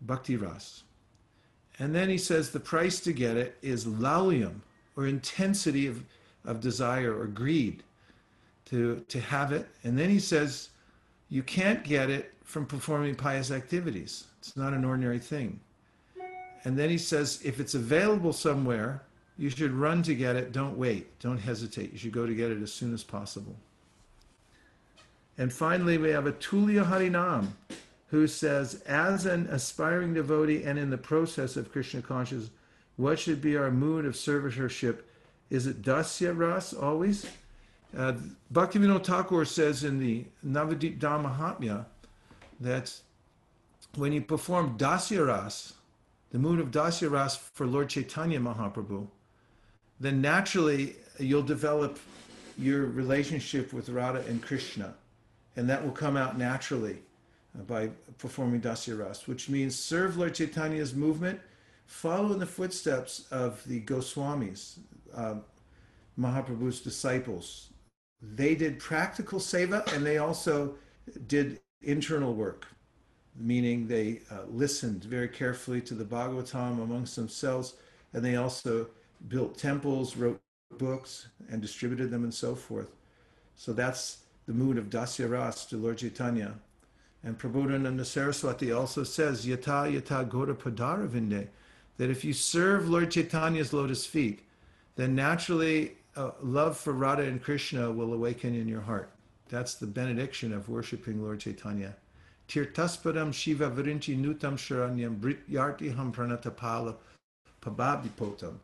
[0.00, 0.82] bhakti ras.
[1.78, 4.60] And then he says the price to get it is laulyam,
[4.96, 6.02] or intensity of,
[6.44, 7.82] of desire or greed.
[8.68, 9.66] to, to have it.
[9.84, 10.70] And then he says,
[11.30, 14.24] you can't get it from performing pious activities.
[14.40, 15.60] It's not an ordinary thing.
[16.64, 19.02] And then he says, if it's available somewhere,
[19.38, 20.52] you should run to get it.
[20.52, 21.18] Don't wait.
[21.20, 21.92] Don't hesitate.
[21.92, 23.56] You should go to get it as soon as possible.
[25.38, 27.48] And finally, we have a Tulya Harinam
[28.08, 32.50] who says, as an aspiring devotee and in the process of Krishna consciousness,
[32.96, 35.02] what should be our mood of servitorship?
[35.50, 37.26] Is it dasya ras always?
[37.96, 38.14] Uh,
[38.52, 41.86] Bhaktivinoda Thakur says in the Navadvip Mahatmya
[42.60, 43.00] that
[43.94, 45.74] when you perform dasya ras,
[46.32, 49.06] the mood of dasya ras for Lord Chaitanya Mahaprabhu,
[50.00, 51.98] then naturally you'll develop
[52.58, 54.94] your relationship with Radha and Krishna,
[55.56, 56.98] and that will come out naturally
[57.58, 61.40] uh, by performing dasya ras, which means serve Lord Chaitanya's movement,
[61.86, 64.78] follow in the footsteps of the Goswamis,
[65.14, 65.36] uh,
[66.18, 67.68] Mahaprabhu's disciples.
[68.20, 70.74] They did practical seva and they also
[71.28, 72.66] did internal work,
[73.36, 77.74] meaning they uh, listened very carefully to the Bhagavatam amongst themselves,
[78.12, 78.88] and they also
[79.26, 80.40] built temples, wrote
[80.78, 82.94] books, and distributed them and so forth.
[83.56, 86.54] So that's the mood of Dasya Ras to Lord Chaitanya.
[87.24, 91.48] And Prabodhananda Saraswati also says, Yata Yata Gora Padara Vinde,
[91.96, 94.40] that if you serve Lord Chaitanya's lotus feet,
[94.94, 99.10] then naturally uh, love for Radha and Krishna will awaken in your heart.
[99.48, 101.96] That's the benediction of worshiping Lord Chaitanya.
[102.48, 106.96] Tirtaspadam Shiva Virinchi Nutam Sharanyam Brit Ham Pranatapala
[107.60, 108.54] Pabhabipotam.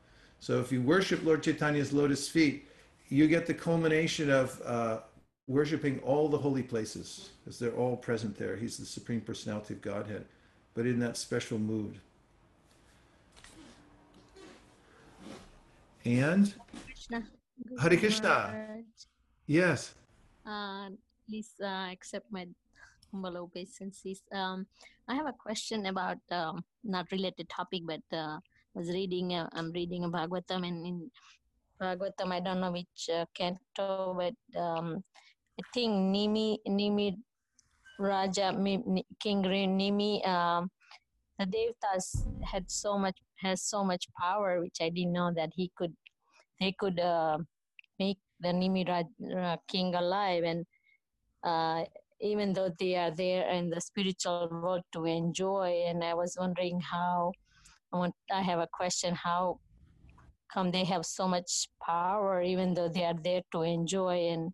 [0.45, 2.69] So if you worship Lord Chaitanya's lotus feet,
[3.09, 4.99] you get the culmination of uh,
[5.47, 8.55] worshiping all the holy places, because they're all present there.
[8.55, 10.27] He's the Supreme Personality of Godhead,
[10.75, 11.99] but in that special mood.
[16.05, 16.53] And
[16.85, 17.25] Krishna.
[17.81, 18.85] Hare Krishna.
[19.47, 19.95] Yes,
[20.45, 20.91] Uh,
[21.27, 22.47] please uh, accept my
[23.11, 24.21] humble obeisances.
[24.31, 24.67] Um,
[25.09, 28.41] I have a question about um, not related topic, but uh,
[28.75, 29.35] was reading.
[29.35, 31.11] Uh, I'm reading a Bhagavatam, and in
[31.81, 35.03] Bhagavatam, I don't know which uh, canto, but um,
[35.59, 37.17] I think Nimi Nimi
[37.99, 38.53] Raja
[39.21, 40.27] King Nimi.
[40.27, 40.71] Um,
[41.39, 45.71] the Devtas had so much has so much power, which I didn't know that he
[45.77, 45.95] could.
[46.61, 47.39] They could uh,
[47.99, 49.07] make the Nimi Raj,
[49.37, 50.67] uh, king alive, and
[51.43, 51.85] uh,
[52.21, 55.85] even though they are there in the spiritual world to enjoy.
[55.87, 57.33] And I was wondering how.
[57.95, 58.15] I want.
[58.33, 59.15] I have a question.
[59.15, 59.61] How
[60.53, 64.31] come they have so much power, even though they are there to enjoy?
[64.33, 64.53] And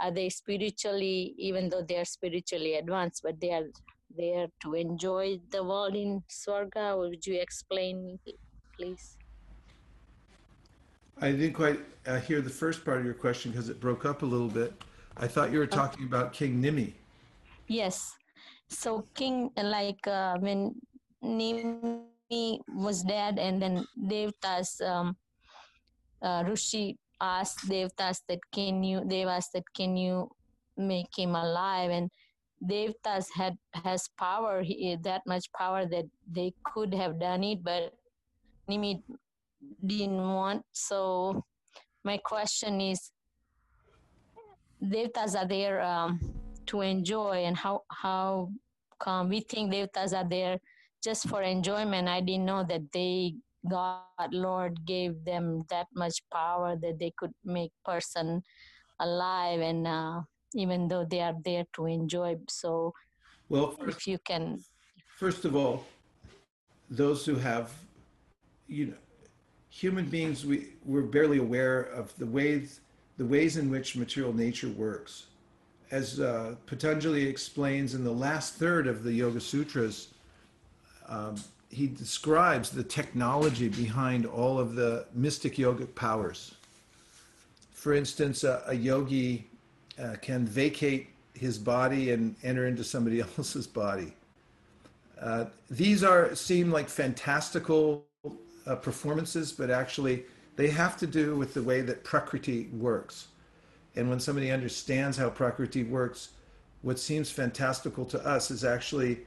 [0.00, 3.68] are they spiritually, even though they are spiritually advanced, but they are
[4.16, 6.98] there to enjoy the world in Swarga?
[6.98, 8.18] Would you explain,
[8.74, 9.18] please?
[11.20, 14.22] I didn't quite uh, hear the first part of your question because it broke up
[14.22, 14.72] a little bit.
[15.16, 16.92] I thought you were talking about King Nimi.
[17.66, 18.14] Yes.
[18.68, 20.76] So King, like uh, when
[21.22, 25.16] Nimi was dead, and then Devtas, um,
[26.22, 30.30] uh, Rishi asked Devtas that can you, Devas that can you
[30.76, 32.10] make him alive, and
[32.62, 37.94] Devtas had has power, he, that much power that they could have done it, but
[38.68, 39.02] Nimi
[39.84, 40.64] didn't want.
[40.72, 41.44] So
[42.04, 43.10] my question is,
[44.82, 46.20] Devtas are there um,
[46.66, 48.50] to enjoy, and how how
[48.98, 50.60] come we think Devtas are there
[51.02, 52.08] just for enjoyment?
[52.08, 53.34] I didn't know that they
[53.68, 58.42] God Lord gave them that much power that they could make person
[59.00, 60.20] alive, and uh,
[60.54, 62.36] even though they are there to enjoy.
[62.48, 62.94] So
[63.48, 64.62] Well, first, if you can,
[65.16, 65.84] first of all,
[66.90, 67.72] those who have,
[68.66, 68.94] you know,
[69.68, 72.80] human beings, we, we're barely aware of the ways,
[73.16, 75.26] the ways in which material nature works.
[75.90, 80.08] As uh, Patanjali explains in the last third of the Yoga Sutras,
[81.08, 81.36] um,
[81.70, 86.54] he describes the technology behind all of the mystic yogic powers.
[87.72, 89.46] For instance, a, a yogi
[90.02, 94.14] uh, can vacate his body and enter into somebody else's body.
[95.20, 98.04] Uh, these are seem like fantastical
[98.66, 100.24] uh, performances, but actually
[100.56, 103.28] they have to do with the way that prakriti works.
[103.96, 106.30] And when somebody understands how prakriti works,
[106.82, 109.20] what seems fantastical to us is actually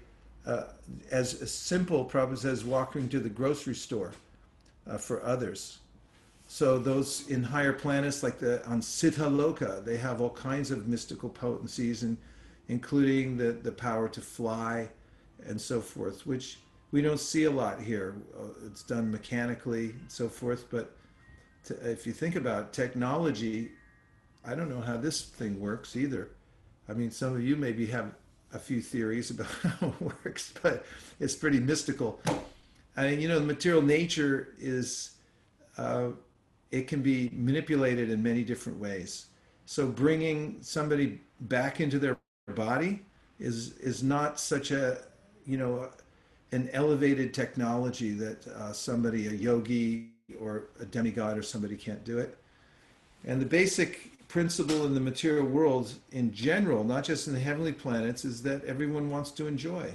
[0.46, 0.64] uh,
[1.12, 4.12] as simple, Prabhupada says, walking to the grocery store
[4.90, 5.80] uh, for others.
[6.48, 10.88] So those in higher planets, like the on Siddha Loka, they have all kinds of
[10.88, 12.18] mystical potencies, and
[12.68, 14.90] including the the power to fly,
[15.48, 16.60] and so forth, which
[16.92, 18.16] we don't see a lot here.
[18.38, 20.66] Uh, It's done mechanically and so forth.
[20.70, 20.92] But
[21.66, 23.72] to, if you think about technology
[24.44, 26.30] I don't know how this thing works either.
[26.90, 28.14] I mean, some of you maybe have
[28.54, 30.86] a few theories about how it works, but
[31.20, 32.20] it's pretty mystical.
[32.98, 35.12] I mean, you know, the material nature is,
[35.78, 36.10] uh,
[36.72, 39.28] it can be manipulated in many different ways.
[39.66, 42.18] So bringing somebody back into their
[42.56, 43.04] body
[43.40, 45.00] is is not such a,
[45.46, 45.90] you know,
[46.52, 52.18] an elevated technology that uh, somebody, a yogi or a demigod or somebody can't do
[52.18, 52.38] it.
[53.26, 57.74] And the basic principle in the material world in general, not just in the heavenly
[57.74, 59.94] planets, is that everyone wants to enjoy.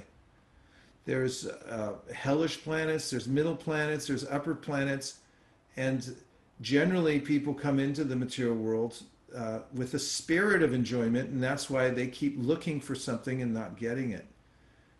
[1.05, 5.21] There's uh, hellish planets, there's middle planets, there's upper planets,
[5.75, 6.15] and
[6.61, 9.01] generally people come into the material world
[9.35, 13.55] uh, with a spirit of enjoyment, and that's why they keep looking for something and
[13.55, 14.27] not getting it.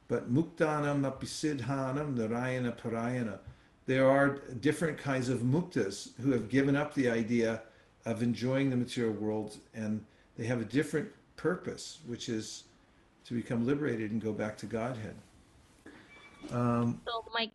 [0.07, 3.37] But muktanam apisidhanam narayana parayana.
[3.85, 7.61] There are different kinds of muktas who have given up the idea
[8.07, 10.03] of enjoying the material world and
[10.37, 12.63] they have a different purpose, which is
[13.25, 15.15] to become liberated and go back to Godhead.
[16.51, 17.51] Um, So, my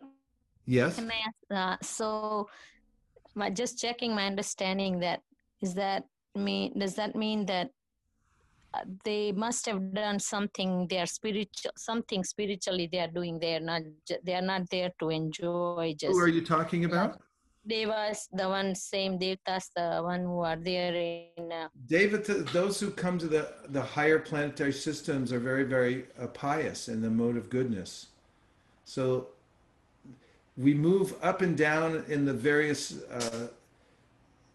[0.67, 0.97] yes?
[0.97, 2.49] Can I ask, uh, so,
[3.35, 5.21] my, just checking my understanding that
[5.63, 7.69] is that mean does that mean that
[8.75, 13.55] uh, they must have done something they are spiritual something spiritually they are doing they
[13.57, 13.83] are not
[14.25, 17.21] they are not there to enjoy just Who are you talking about?
[17.67, 21.69] Devas the one same devtas the one who are there in uh,
[22.53, 27.01] those who come to the, the higher planetary systems are very, very uh, pious in
[27.01, 28.09] the mode of goodness.
[28.85, 29.29] So
[30.57, 33.49] we move up and down in the various uh,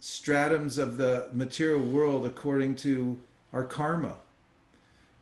[0.02, 3.18] stratums of the material world according to
[3.54, 4.16] our karma.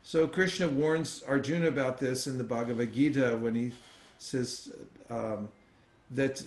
[0.03, 3.71] So Krishna warns Arjuna about this in the Bhagavad Gita when he
[4.17, 4.71] says
[5.09, 5.49] um,
[6.11, 6.43] that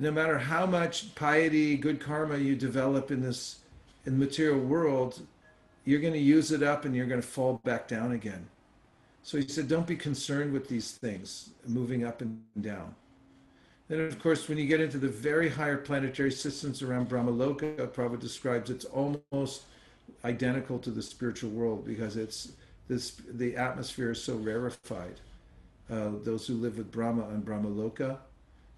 [0.00, 3.60] no matter how much piety, good karma you develop in this
[4.06, 5.20] in the material world,
[5.84, 8.48] you're going to use it up and you're going to fall back down again.
[9.22, 12.94] So he said, don't be concerned with these things moving up and down.
[13.88, 18.20] Then, of course, when you get into the very higher planetary systems around Brahmaloka, Prabhupada
[18.20, 19.64] describes it's almost
[20.24, 22.52] identical to the spiritual world because it's
[22.88, 25.20] this the atmosphere is so rarefied.
[25.90, 28.18] Uh, those who live with Brahma on Brahmaloka,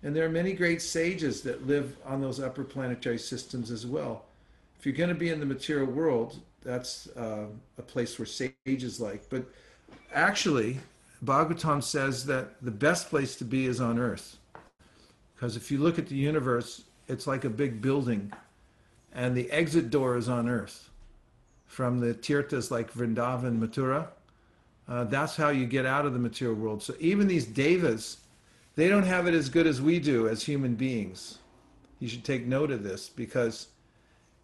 [0.03, 4.25] and there are many great sages that live on those upper planetary systems as well.
[4.79, 7.47] If you're going to be in the material world, that's uh,
[7.79, 9.29] a place where sages like.
[9.31, 9.45] But
[10.13, 10.81] actually,
[11.25, 14.39] Bhagavatam says that the best place to be is on earth.
[15.35, 18.33] Because if you look at the universe, it's like a big building,
[19.13, 20.89] and the exit door is on earth.
[21.67, 24.09] From the tirthas like Vrindavan, Mathura,
[24.89, 26.83] uh, that's how you get out of the material world.
[26.83, 28.19] So even these devas,
[28.75, 31.39] they don't have it as good as we do as human beings.
[31.99, 33.69] You should take note of this because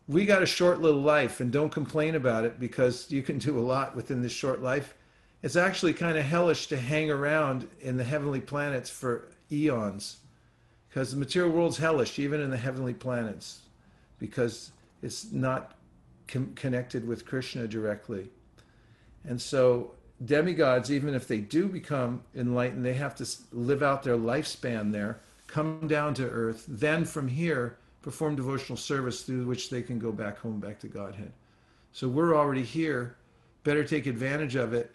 [0.07, 3.59] we got a short little life and don't complain about it because you can do
[3.59, 4.95] a lot within this short life.
[5.43, 10.19] It's actually kind of hellish to hang around in the heavenly planets for eons
[10.89, 13.61] because the material world's hellish, even in the heavenly planets,
[14.19, 14.73] because
[15.03, 15.77] it's not
[16.27, 18.31] com- connected with Krishna directly.
[19.25, 19.93] And so
[20.25, 25.21] demigods, even if they do become enlightened, they have to live out their lifespan there,
[25.47, 30.13] come down to earth, then from here perform devotional service through which they can go
[30.13, 31.33] back home, back to Godhead.
[31.93, 33.17] So we're already here.
[33.65, 34.95] Better take advantage of it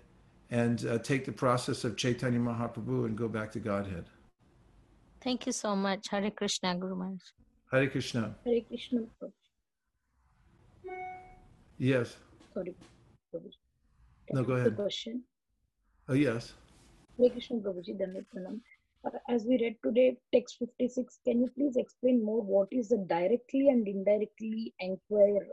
[0.52, 4.06] and uh, take the process of Chaitanya Mahaprabhu and go back to Godhead.
[5.22, 7.22] thank you so much hare krishna guru maharaj
[7.74, 8.36] Hare Krishna.
[8.46, 9.00] Hare Krishna.
[11.80, 12.18] Yes.
[12.54, 12.76] Sorry.
[14.32, 14.76] No, go The ahead.
[14.76, 15.24] question.
[16.08, 16.54] Oh, yes.
[17.20, 17.98] Hare Krishna Prabhuji,
[18.34, 18.60] Pranam.
[19.06, 22.98] Uh, As we read today, text 56, can you please explain more what is the
[22.98, 25.48] directly and indirectly inquire?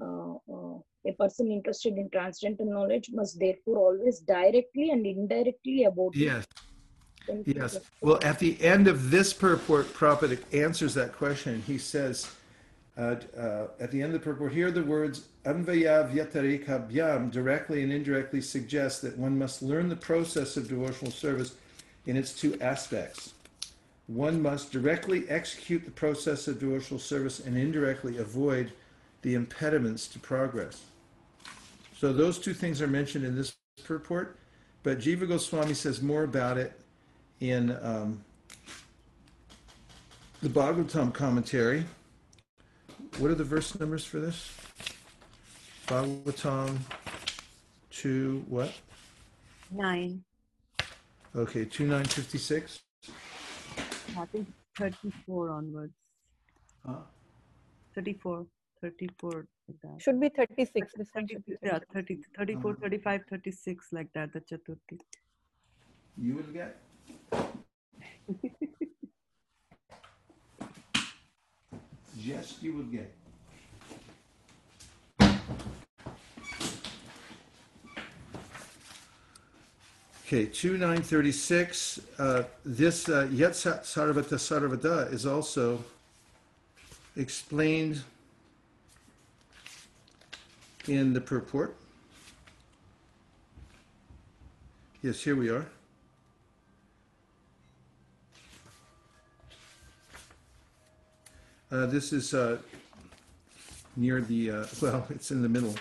[0.00, 6.14] Uh, uh, a person interested in transcendental knowledge must therefore always directly and indirectly about.
[6.14, 6.46] Yes.
[7.26, 7.80] Please Yes.
[8.02, 11.62] Well, at the end of this purport, Prabhupada answers that question.
[11.66, 12.30] He says,
[13.00, 17.82] uh, uh, at the end of the purport, here the words Anvaya Vyatareka Bhyam directly
[17.82, 21.54] and indirectly suggest that one must learn the process of devotional service
[22.04, 23.32] in its two aspects.
[24.06, 28.72] One must directly execute the process of devotional service and indirectly avoid
[29.22, 30.82] the impediments to progress.
[31.96, 34.36] So those two things are mentioned in this purport,
[34.82, 36.78] but Jiva Goswami says more about it
[37.40, 38.22] in um,
[40.42, 41.86] the Bhagavatam commentary.
[43.18, 44.50] What are the verse numbers for this?
[45.86, 46.78] Bhagavatam
[47.90, 48.72] 2, what?
[49.70, 50.22] Nine,
[51.36, 52.80] Okay, 2956.
[54.18, 55.92] I think thirty-four onwards.
[56.84, 56.94] Huh?
[57.94, 58.46] Thirty-four,
[58.80, 60.02] 34, like that.
[60.02, 60.92] Should be 36.
[60.96, 62.28] This one 30, should be yeah, 36.
[62.36, 62.80] 30, 34, Uh-huh.
[62.82, 64.98] 35, 36, like that, the Chaturthi.
[66.18, 66.76] You will get.
[72.22, 73.10] Yes, you will get.
[80.26, 85.82] Okay, two nine thirty-six, uh, this, uh, Yet Sarvata Sarvata is also
[87.16, 88.02] explained
[90.86, 91.74] in the purport.
[95.02, 95.66] Yes, here we are.
[101.72, 102.58] Uh, this is uh,
[103.96, 105.74] near the, uh, well, it's in the middle.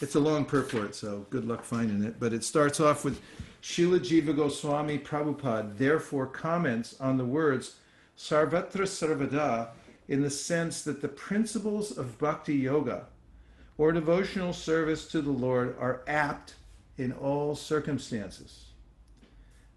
[0.00, 2.20] It's a long purport, so good luck finding it.
[2.20, 3.20] But it starts off with
[3.62, 7.76] Srila Jiva Goswami Prabhupada, therefore comments on the words
[8.16, 9.70] Sarvatra Sarvada
[10.06, 13.06] in the sense that the principles of bhakti yoga
[13.76, 16.54] or devotional service to the Lord are apt
[16.96, 18.66] in all circumstances.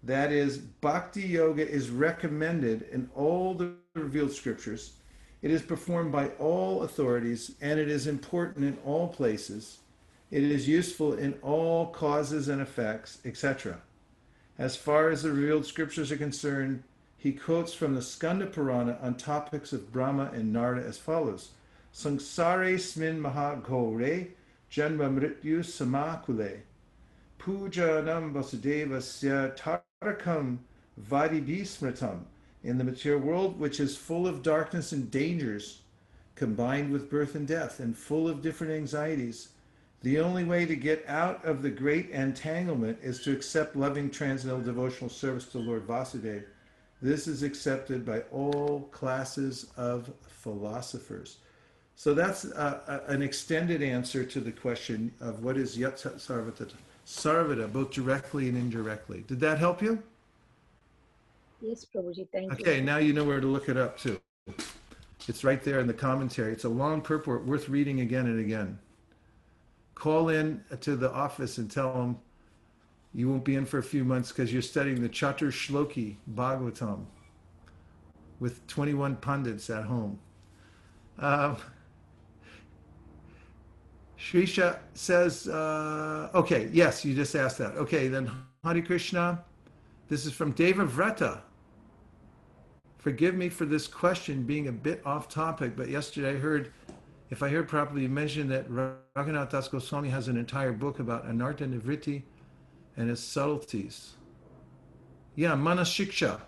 [0.04, 4.94] That is, bhakti yoga is recommended in all the revealed scriptures.
[5.42, 9.80] It is performed by all authorities and it is important in all places.
[10.30, 13.82] It is useful in all causes and effects, etc.
[14.56, 16.84] As far as the revealed scriptures are concerned,
[17.18, 21.50] he quotes from the Skanda Purana on topics of Brahma and Narada as follows
[21.92, 24.28] Sangsare smin mahagore
[24.70, 26.60] janma mrityu samakule
[27.38, 30.58] pujanam vasudevasya tarakam
[30.98, 32.20] vadibhismritam
[32.64, 35.80] in the material world, which is full of darkness and dangers,
[36.34, 39.48] combined with birth and death, and full of different anxieties.
[40.02, 44.64] The only way to get out of the great entanglement is to accept loving transcendental
[44.64, 46.44] devotional service to Lord Vasudeva.
[47.00, 51.38] This is accepted by all classes of philosophers.
[51.94, 56.70] So that's uh, a- an extended answer to the question of what is Yat Sarvata,
[57.06, 59.24] Sarvata, both directly and indirectly.
[59.26, 60.02] Did that help you?
[61.62, 62.58] Yes, Prabhuji, thank you.
[62.58, 64.20] Okay, now you know where to look it up too.
[65.28, 66.52] It's right there in the commentary.
[66.52, 68.78] It's a long purport worth reading again and again.
[69.94, 72.18] Call in to the office and tell them
[73.14, 77.04] you won't be in for a few months because you're studying the Chatur Shloki Bhagavatam
[78.40, 80.18] with 21 pundits at home.
[81.20, 81.56] Um,
[84.18, 87.76] Shrisha says, uh, okay, yes, you just asked that.
[87.76, 88.28] Okay, then
[88.64, 89.44] Hare Krishna.
[90.08, 91.42] This is from Deva Vreta.
[93.02, 96.72] Forgive me for this question being a bit off topic, but yesterday I heard,
[97.30, 101.26] if I heard properly, you mentioned that Raghunath Das Goswami has an entire book about
[101.26, 102.22] Anartha Nivritti
[102.96, 104.12] and his subtleties.
[105.34, 106.42] Yeah, Manashiksha.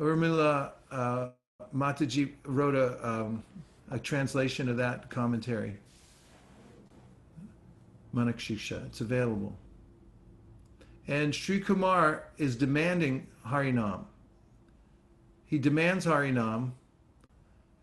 [0.00, 1.28] Urmila uh,
[1.72, 3.44] Mataji wrote a, um,
[3.92, 5.76] a translation of that commentary.
[8.12, 8.84] Manashiksha.
[8.86, 9.56] It's available.
[11.06, 14.06] And Sri Kumar is demanding Harinam.
[15.54, 16.72] He demands Harinam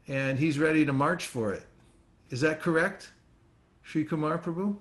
[0.10, 1.64] and he's ready to march for it.
[2.30, 3.12] Is that correct,
[3.82, 4.76] Sri Kumar Prabhu?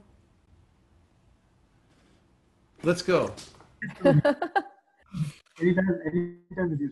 [2.82, 3.32] Let's go.
[4.04, 6.90] Anytime, anytime with you.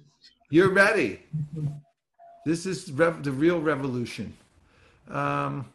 [0.50, 1.18] You're ready.
[2.46, 4.32] This is rev- the real revolution.
[5.10, 5.66] Um,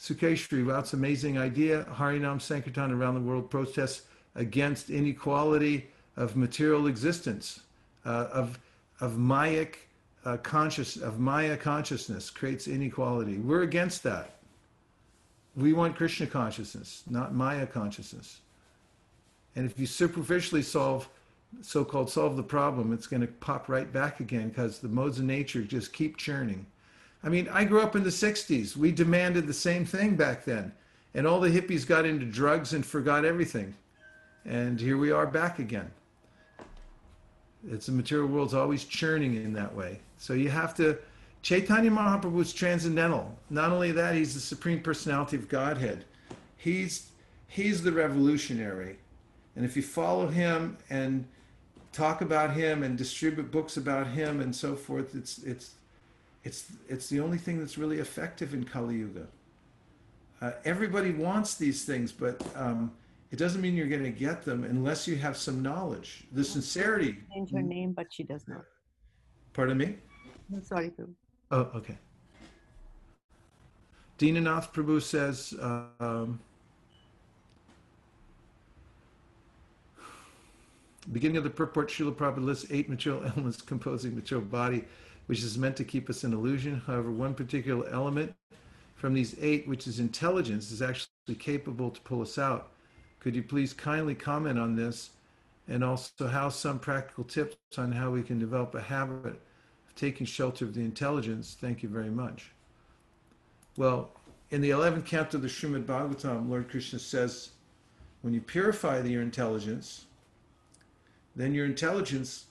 [0.00, 1.84] Sukeshri, wow, it's an amazing idea.
[1.92, 7.60] Harinam Sankirtan around the world protests against inequality of material existence,
[8.06, 8.58] uh, of
[9.00, 9.74] of Mayic
[10.24, 13.38] uh, conscious of Maya consciousness creates inequality.
[13.38, 14.32] We're against that.
[15.54, 18.40] We want Krishna consciousness, not Maya consciousness.
[19.54, 21.08] And if you superficially solve
[21.62, 25.24] so-called solve the problem, it's going to pop right back again because the modes of
[25.24, 26.66] nature just keep churning.
[27.22, 28.76] I mean, I grew up in the 60s.
[28.76, 30.72] We demanded the same thing back then.
[31.14, 33.74] And all the hippies got into drugs and forgot everything.
[34.44, 35.90] And here we are back again.
[37.70, 40.00] It's the material world's always churning in that way.
[40.18, 40.98] So you have to
[41.42, 43.38] Chaitanya Mahaprabhu is transcendental.
[43.50, 46.04] Not only that, he's the supreme personality of Godhead.
[46.56, 47.10] He's
[47.46, 48.98] he's the revolutionary.
[49.54, 51.24] And if you follow him and
[51.92, 55.74] talk about him and distribute books about him and so forth, it's it's
[56.44, 59.26] it's it's the only thing that's really effective in Kali Yuga.
[60.40, 62.92] Uh, everybody wants these things, but um,
[63.36, 66.24] it doesn't mean you're going to get them unless you have some knowledge.
[66.32, 67.18] The sincerity.
[67.34, 68.62] Change her name, but she does not.
[69.52, 69.96] Pardon me.
[70.50, 71.12] I'm sorry, Prabhu.
[71.50, 71.98] Oh, okay.
[74.18, 75.52] Dinanath Prabhu says,
[76.00, 76.40] um,
[81.12, 84.82] beginning of the purport, Srila Prabhupada lists eight material elements composing material body.
[85.26, 86.80] which is meant to keep us in illusion.
[86.86, 88.34] However, one particular element
[88.94, 92.70] from these eight, which is intelligence, is actually capable to pull us out.
[93.26, 95.10] Could you please kindly comment on this
[95.66, 99.26] and also how some practical tips on how we can develop a habit
[99.88, 101.56] of taking shelter of the intelligence?
[101.60, 102.52] Thank you very much.
[103.76, 104.12] Well,
[104.50, 107.50] in the 11th canto of the Srimad Bhagavatam, Lord Krishna says,
[108.22, 110.04] when you purify your intelligence,
[111.34, 112.46] then your intelligence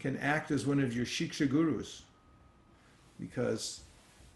[0.00, 2.02] can act as one of your shiksha gurus
[3.20, 3.82] because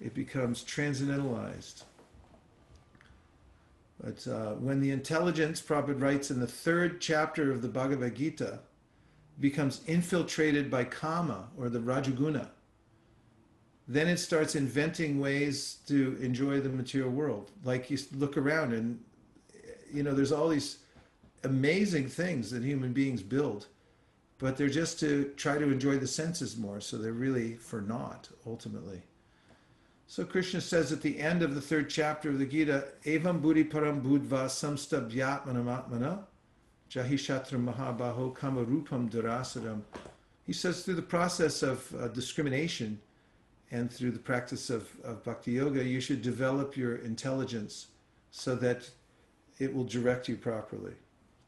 [0.01, 1.83] it becomes transcendentalized.
[4.05, 8.61] But uh, when the intelligence, Prabhupada writes in the third chapter of the Bhagavad Gita,
[9.41, 12.49] becomes infiltrated by kama or the rajaguna,
[13.89, 17.51] then it starts inventing ways to enjoy the material world.
[17.65, 19.03] Like you look around and,
[19.91, 20.79] you know, there's all these
[21.43, 23.69] amazing things that human beings build,
[24.39, 26.81] but they're just to try to enjoy the senses more.
[26.81, 29.03] So they're really for naught, ultimately.
[30.07, 33.65] So Krishna says at the end of the third chapter of the Gita, Evam buddhi
[33.65, 36.25] param budva samstabhyatmanamatmana
[36.91, 39.81] jahishatra mahabaho kamarupam durasadam.
[40.47, 43.01] He says through the process of uh, discrimination
[43.71, 47.89] and through the practice of, of bhakti yoga, you should develop your intelligence
[48.31, 48.89] so that
[49.59, 50.93] it will direct you properly.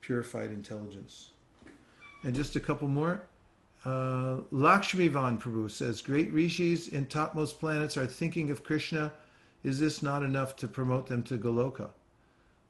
[0.01, 1.31] Purified intelligence.
[2.23, 3.23] And just a couple more.
[3.87, 9.12] Uh, Lakshmi Van Prabhu says, Great rishis in topmost planets are thinking of Krishna.
[9.62, 11.91] Is this not enough to promote them to Goloka?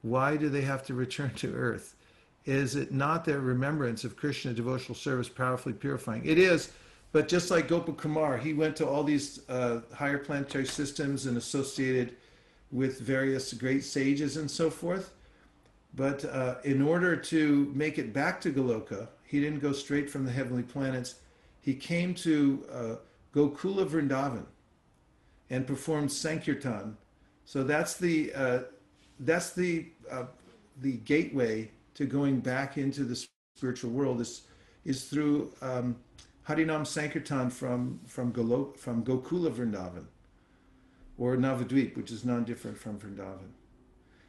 [0.03, 1.95] Why do they have to return to earth?
[2.45, 6.23] Is it not their remembrance of Krishna devotional service powerfully purifying?
[6.27, 6.71] It is,
[7.13, 12.17] but just like Gopakumar, he went to all these uh, higher planetary systems and associated
[12.71, 15.13] with various great sages and so forth.
[15.97, 20.27] But uh, in order to make it back to Goloka, he didn't go straight from
[20.27, 21.17] the heavenly planets.
[21.63, 22.95] He came to uh,
[23.35, 24.45] Gokula Vrindavan
[25.51, 26.97] and performed Sankirtan.
[27.47, 28.59] So that's the uh,
[29.21, 30.25] that's the uh,
[30.83, 33.27] the gateway to going back into the
[33.57, 34.43] spiritual world is
[34.85, 35.97] is through um,
[36.47, 40.05] Harinam Sankirtan from from Golo, from Gokula Vrindavan
[41.19, 43.53] or Navadvip, which is non-different from Vrindavan.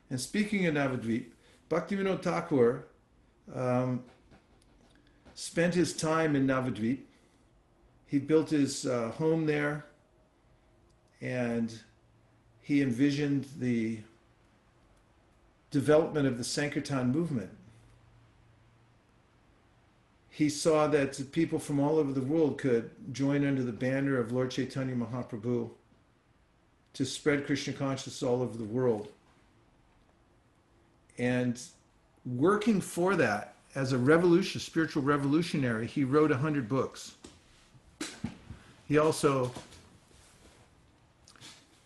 [0.09, 1.25] And speaking of Navadvip,
[1.69, 2.85] Bhaktivinoda Thakur
[3.53, 4.03] um,
[5.33, 6.99] spent his time in Navadvip.
[8.05, 9.85] He built his uh, home there
[11.21, 11.79] and
[12.61, 13.99] he envisioned the
[15.71, 17.49] development of the Sankirtan movement.
[20.29, 24.31] He saw that people from all over the world could join under the banner of
[24.31, 25.71] Lord Chaitanya Mahaprabhu
[26.93, 29.09] to spread Krishna consciousness all over the world.
[31.17, 31.59] And
[32.25, 37.15] working for that as a revolution, spiritual revolutionary, he wrote 100 books.
[38.87, 39.51] He also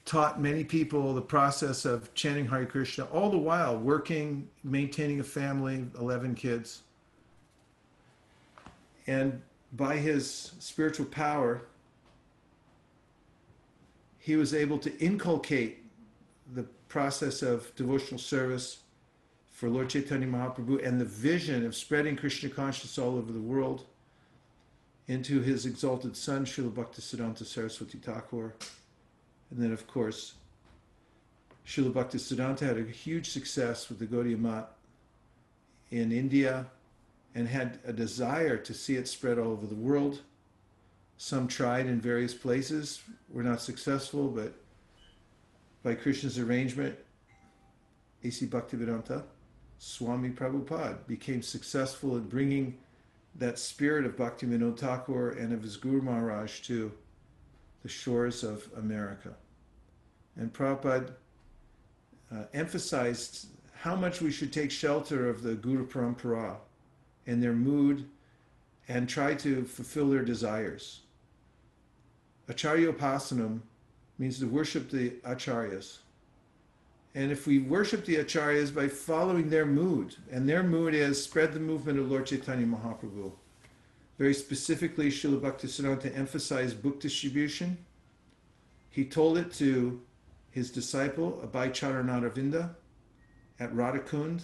[0.05, 5.23] taught many people the process of chanting Hare Krishna, all the while working, maintaining a
[5.23, 6.81] family, 11 kids.
[9.07, 9.41] And
[9.73, 11.61] by his spiritual power,
[14.19, 15.83] he was able to inculcate
[16.53, 18.79] the process of devotional service
[19.51, 23.85] for Lord Chaitanya Mahaprabhu and the vision of spreading Krishna consciousness all over the world
[25.07, 28.53] into his exalted son, Srila Bhaktisiddhanta Saraswati Thakur.
[29.49, 30.35] And then, of course,
[31.67, 34.69] Srila Bhaktisiddhanta had a huge success with the Gaudiya Math
[35.91, 36.67] in India
[37.35, 40.21] and had a desire to see it spread all over the world.
[41.17, 44.53] Some tried in various places, were not successful, but
[45.83, 46.97] by Krishna's arrangement,
[48.23, 48.47] A.C.
[48.47, 49.23] Bhaktivedanta,
[49.83, 52.77] Swami Prabhupada became successful in bringing
[53.33, 56.91] that spirit of Bhaktivinoda Thakur and of his Guru Maharaj to
[57.81, 59.33] the shores of America.
[60.35, 61.13] And Prabhupada
[62.31, 66.57] uh, emphasized how much we should take shelter of the Guru Parampara
[67.25, 68.07] and their mood
[68.87, 70.99] and try to fulfill their desires.
[72.47, 73.61] Acharya Upasanam
[74.19, 75.97] means to worship the acharyas.
[77.13, 81.53] And if we worship the acharyas by following their mood, and their mood is spread
[81.53, 83.33] the movement of Lord Chaitanya Mahaprabhu.
[84.17, 87.77] Very specifically, Srila Bhaktisiddhanta emphasized book distribution.
[88.89, 90.01] He told it to
[90.51, 92.75] his disciple, Abhay Charanaravinda,
[93.59, 94.41] at Radhakund,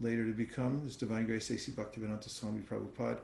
[0.00, 1.72] later to become His Divine Grace A.C.
[1.72, 3.18] Bhaktivedanta Swami Prabhupada,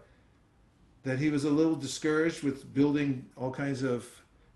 [1.05, 4.09] that he was a little discouraged with building all kinds of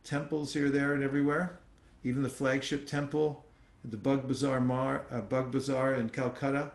[0.02, 1.60] temples here, there, and everywhere.
[2.04, 3.44] Even the flagship temple
[3.90, 6.72] the Baghbazar, Mar, uh, Baghbazar in Calcutta,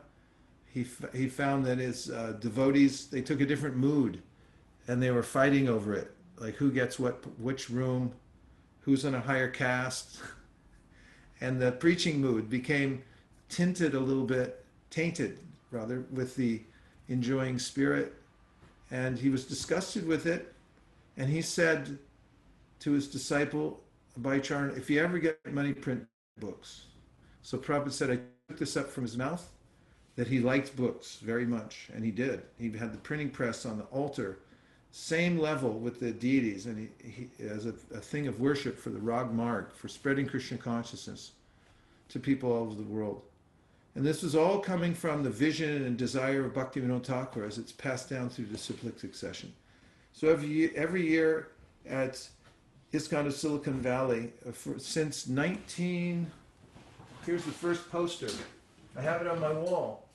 [0.65, 4.21] he, he found that his uh, devotees, they took a different mood
[4.87, 6.11] and they were fighting over it.
[6.37, 8.11] like who gets what, which room,
[8.81, 10.19] who's in a higher caste,
[11.41, 13.03] and the preaching mood became
[13.49, 15.39] tinted a little bit, tainted
[15.71, 16.61] rather, with the
[17.07, 18.13] enjoying spirit,
[18.91, 20.53] and he was disgusted with it,
[21.17, 21.97] and he said
[22.79, 23.79] to his disciple
[24.19, 26.05] Baicharan, if you ever get money, print
[26.39, 26.85] books.
[27.43, 29.51] So Prabhupada said, I took this up from his mouth,
[30.15, 32.41] that he liked books very much, and he did.
[32.57, 34.39] He had the printing press on the altar,
[34.91, 38.91] same level with the deities, and he, he as a, a thing of worship for
[38.91, 41.31] the Rag Marg, for spreading Krishna consciousness
[42.09, 43.21] to people all over the world.
[43.95, 47.71] And this was all coming from the vision and desire of Bhaktivinoda Thakur as it's
[47.71, 49.53] passed down through the disciplic succession.
[50.13, 51.49] So every year, every year
[51.87, 52.27] at
[52.91, 56.31] ISKCON of Silicon Valley, uh, for, since 19,
[57.25, 58.29] here's the first poster.
[58.97, 60.09] I have it on my wall.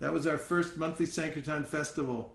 [0.00, 2.34] That was our first monthly Sankirtan festival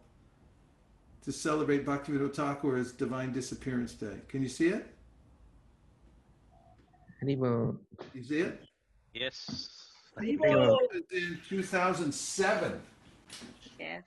[1.23, 4.21] to celebrate Bhaktivinoda Thakur's Divine Disappearance Day.
[4.29, 4.95] Can you see it?
[7.21, 7.77] Haribol.
[8.13, 8.63] You see it?
[9.13, 9.89] Yes.
[10.21, 10.79] It was
[11.11, 12.81] in 2007.
[13.79, 14.03] Yes.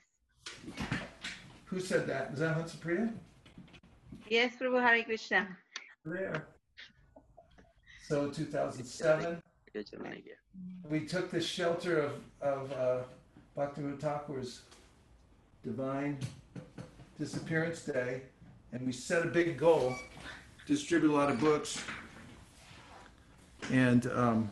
[1.67, 2.31] Who said that?
[2.33, 3.13] Is that Hansapriya?
[4.29, 5.47] Yes, Prabhu Hare Krishna.
[6.05, 6.47] There.
[8.09, 9.43] So 2007,
[10.89, 12.97] we took the shelter of, of uh,
[13.55, 14.63] Bhaktivinoda Thakur's
[15.63, 16.19] divine
[17.19, 18.23] disappearance day,
[18.73, 19.95] and we set a big goal,
[20.67, 21.85] distribute a lot of books,
[23.71, 24.51] and um,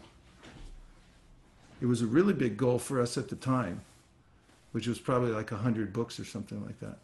[1.81, 3.81] it was a really big goal for us at the time,
[4.73, 6.99] which was probably like 100 books or something like that.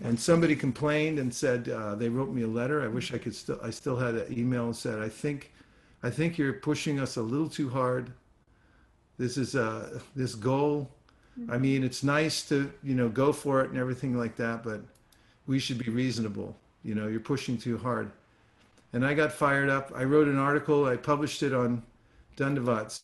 [0.00, 2.82] And somebody complained and said uh, they wrote me a letter.
[2.82, 3.58] I wish I could still.
[3.62, 5.52] I still had an email and said, "I think,
[6.02, 8.12] I think you're pushing us a little too hard.
[9.18, 10.90] This is uh, this goal.
[11.48, 14.80] I mean, it's nice to you know go for it and everything like that, but
[15.46, 16.56] we should be reasonable.
[16.82, 18.10] You know, you're pushing too hard."
[18.92, 19.92] And I got fired up.
[19.94, 20.84] I wrote an article.
[20.84, 21.82] I published it on
[22.36, 23.02] Dandavat's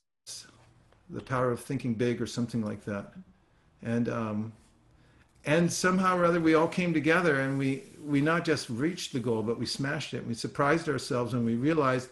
[1.10, 3.12] "The Power of Thinking Big" or something like that,
[3.82, 4.08] and.
[4.08, 4.52] Um,
[5.48, 9.18] and somehow or other we all came together and we we not just reached the
[9.18, 10.26] goal but we smashed it.
[10.26, 12.10] We surprised ourselves when we realized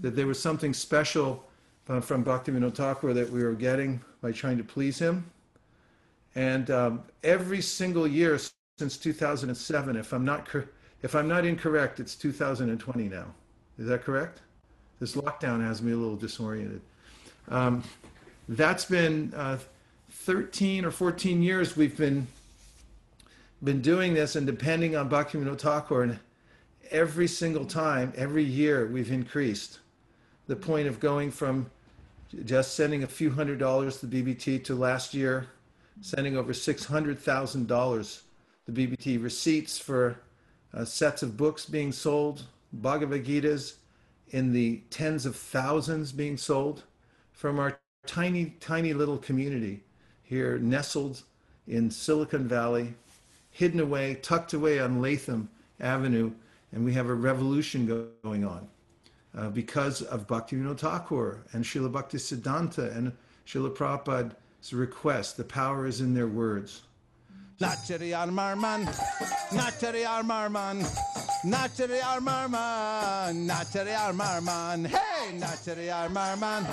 [0.00, 1.44] that there was something special
[1.88, 5.30] uh, from Bhaktivinoda Thakur that we were getting by trying to please him.
[6.34, 8.36] And um, every single year
[8.78, 10.68] since 2007 if i'm not cor-
[11.02, 13.26] if i'm not incorrect it's 2020 now.
[13.78, 14.40] Is that correct?
[14.98, 16.80] This lockdown has me a little disoriented.
[17.48, 17.84] Um,
[18.48, 19.58] that's been uh,
[20.10, 22.26] 13 or 14 years we've been
[23.62, 26.18] been doing this and depending on Bhaktivinoda Thakur, and
[26.90, 29.78] every single time, every year, we've increased
[30.46, 31.70] the point of going from
[32.44, 35.48] just sending a few hundred dollars to BBT to last year
[36.00, 38.22] sending over six hundred thousand dollars
[38.66, 40.16] to BBT receipts for
[40.74, 43.74] uh, sets of books being sold, Bhagavad Gitas
[44.30, 46.84] in the tens of thousands being sold
[47.32, 49.82] from our tiny, tiny little community
[50.22, 51.22] here, nestled
[51.68, 52.94] in Silicon Valley,
[53.52, 55.48] hidden away, tucked away on Latham
[55.80, 56.32] Avenue,
[56.72, 58.66] and we have a revolution go- going on
[59.36, 63.12] uh, because of Bhaktivinoda Thakur and Srila Bhakti Siddhanta and
[63.46, 65.36] Srila Prabhupada's request.
[65.36, 66.82] The power is in their words.
[67.60, 68.86] Nachari Armarman,
[69.50, 70.82] Nachari Armarman,
[71.44, 76.64] Nachari Armarman, Nachari Armarman, hey, Nachari Armarman,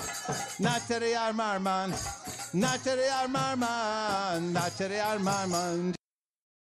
[0.58, 1.92] Nachari Armarman,
[2.56, 5.99] Nachari Armarman, Nachari Armarman.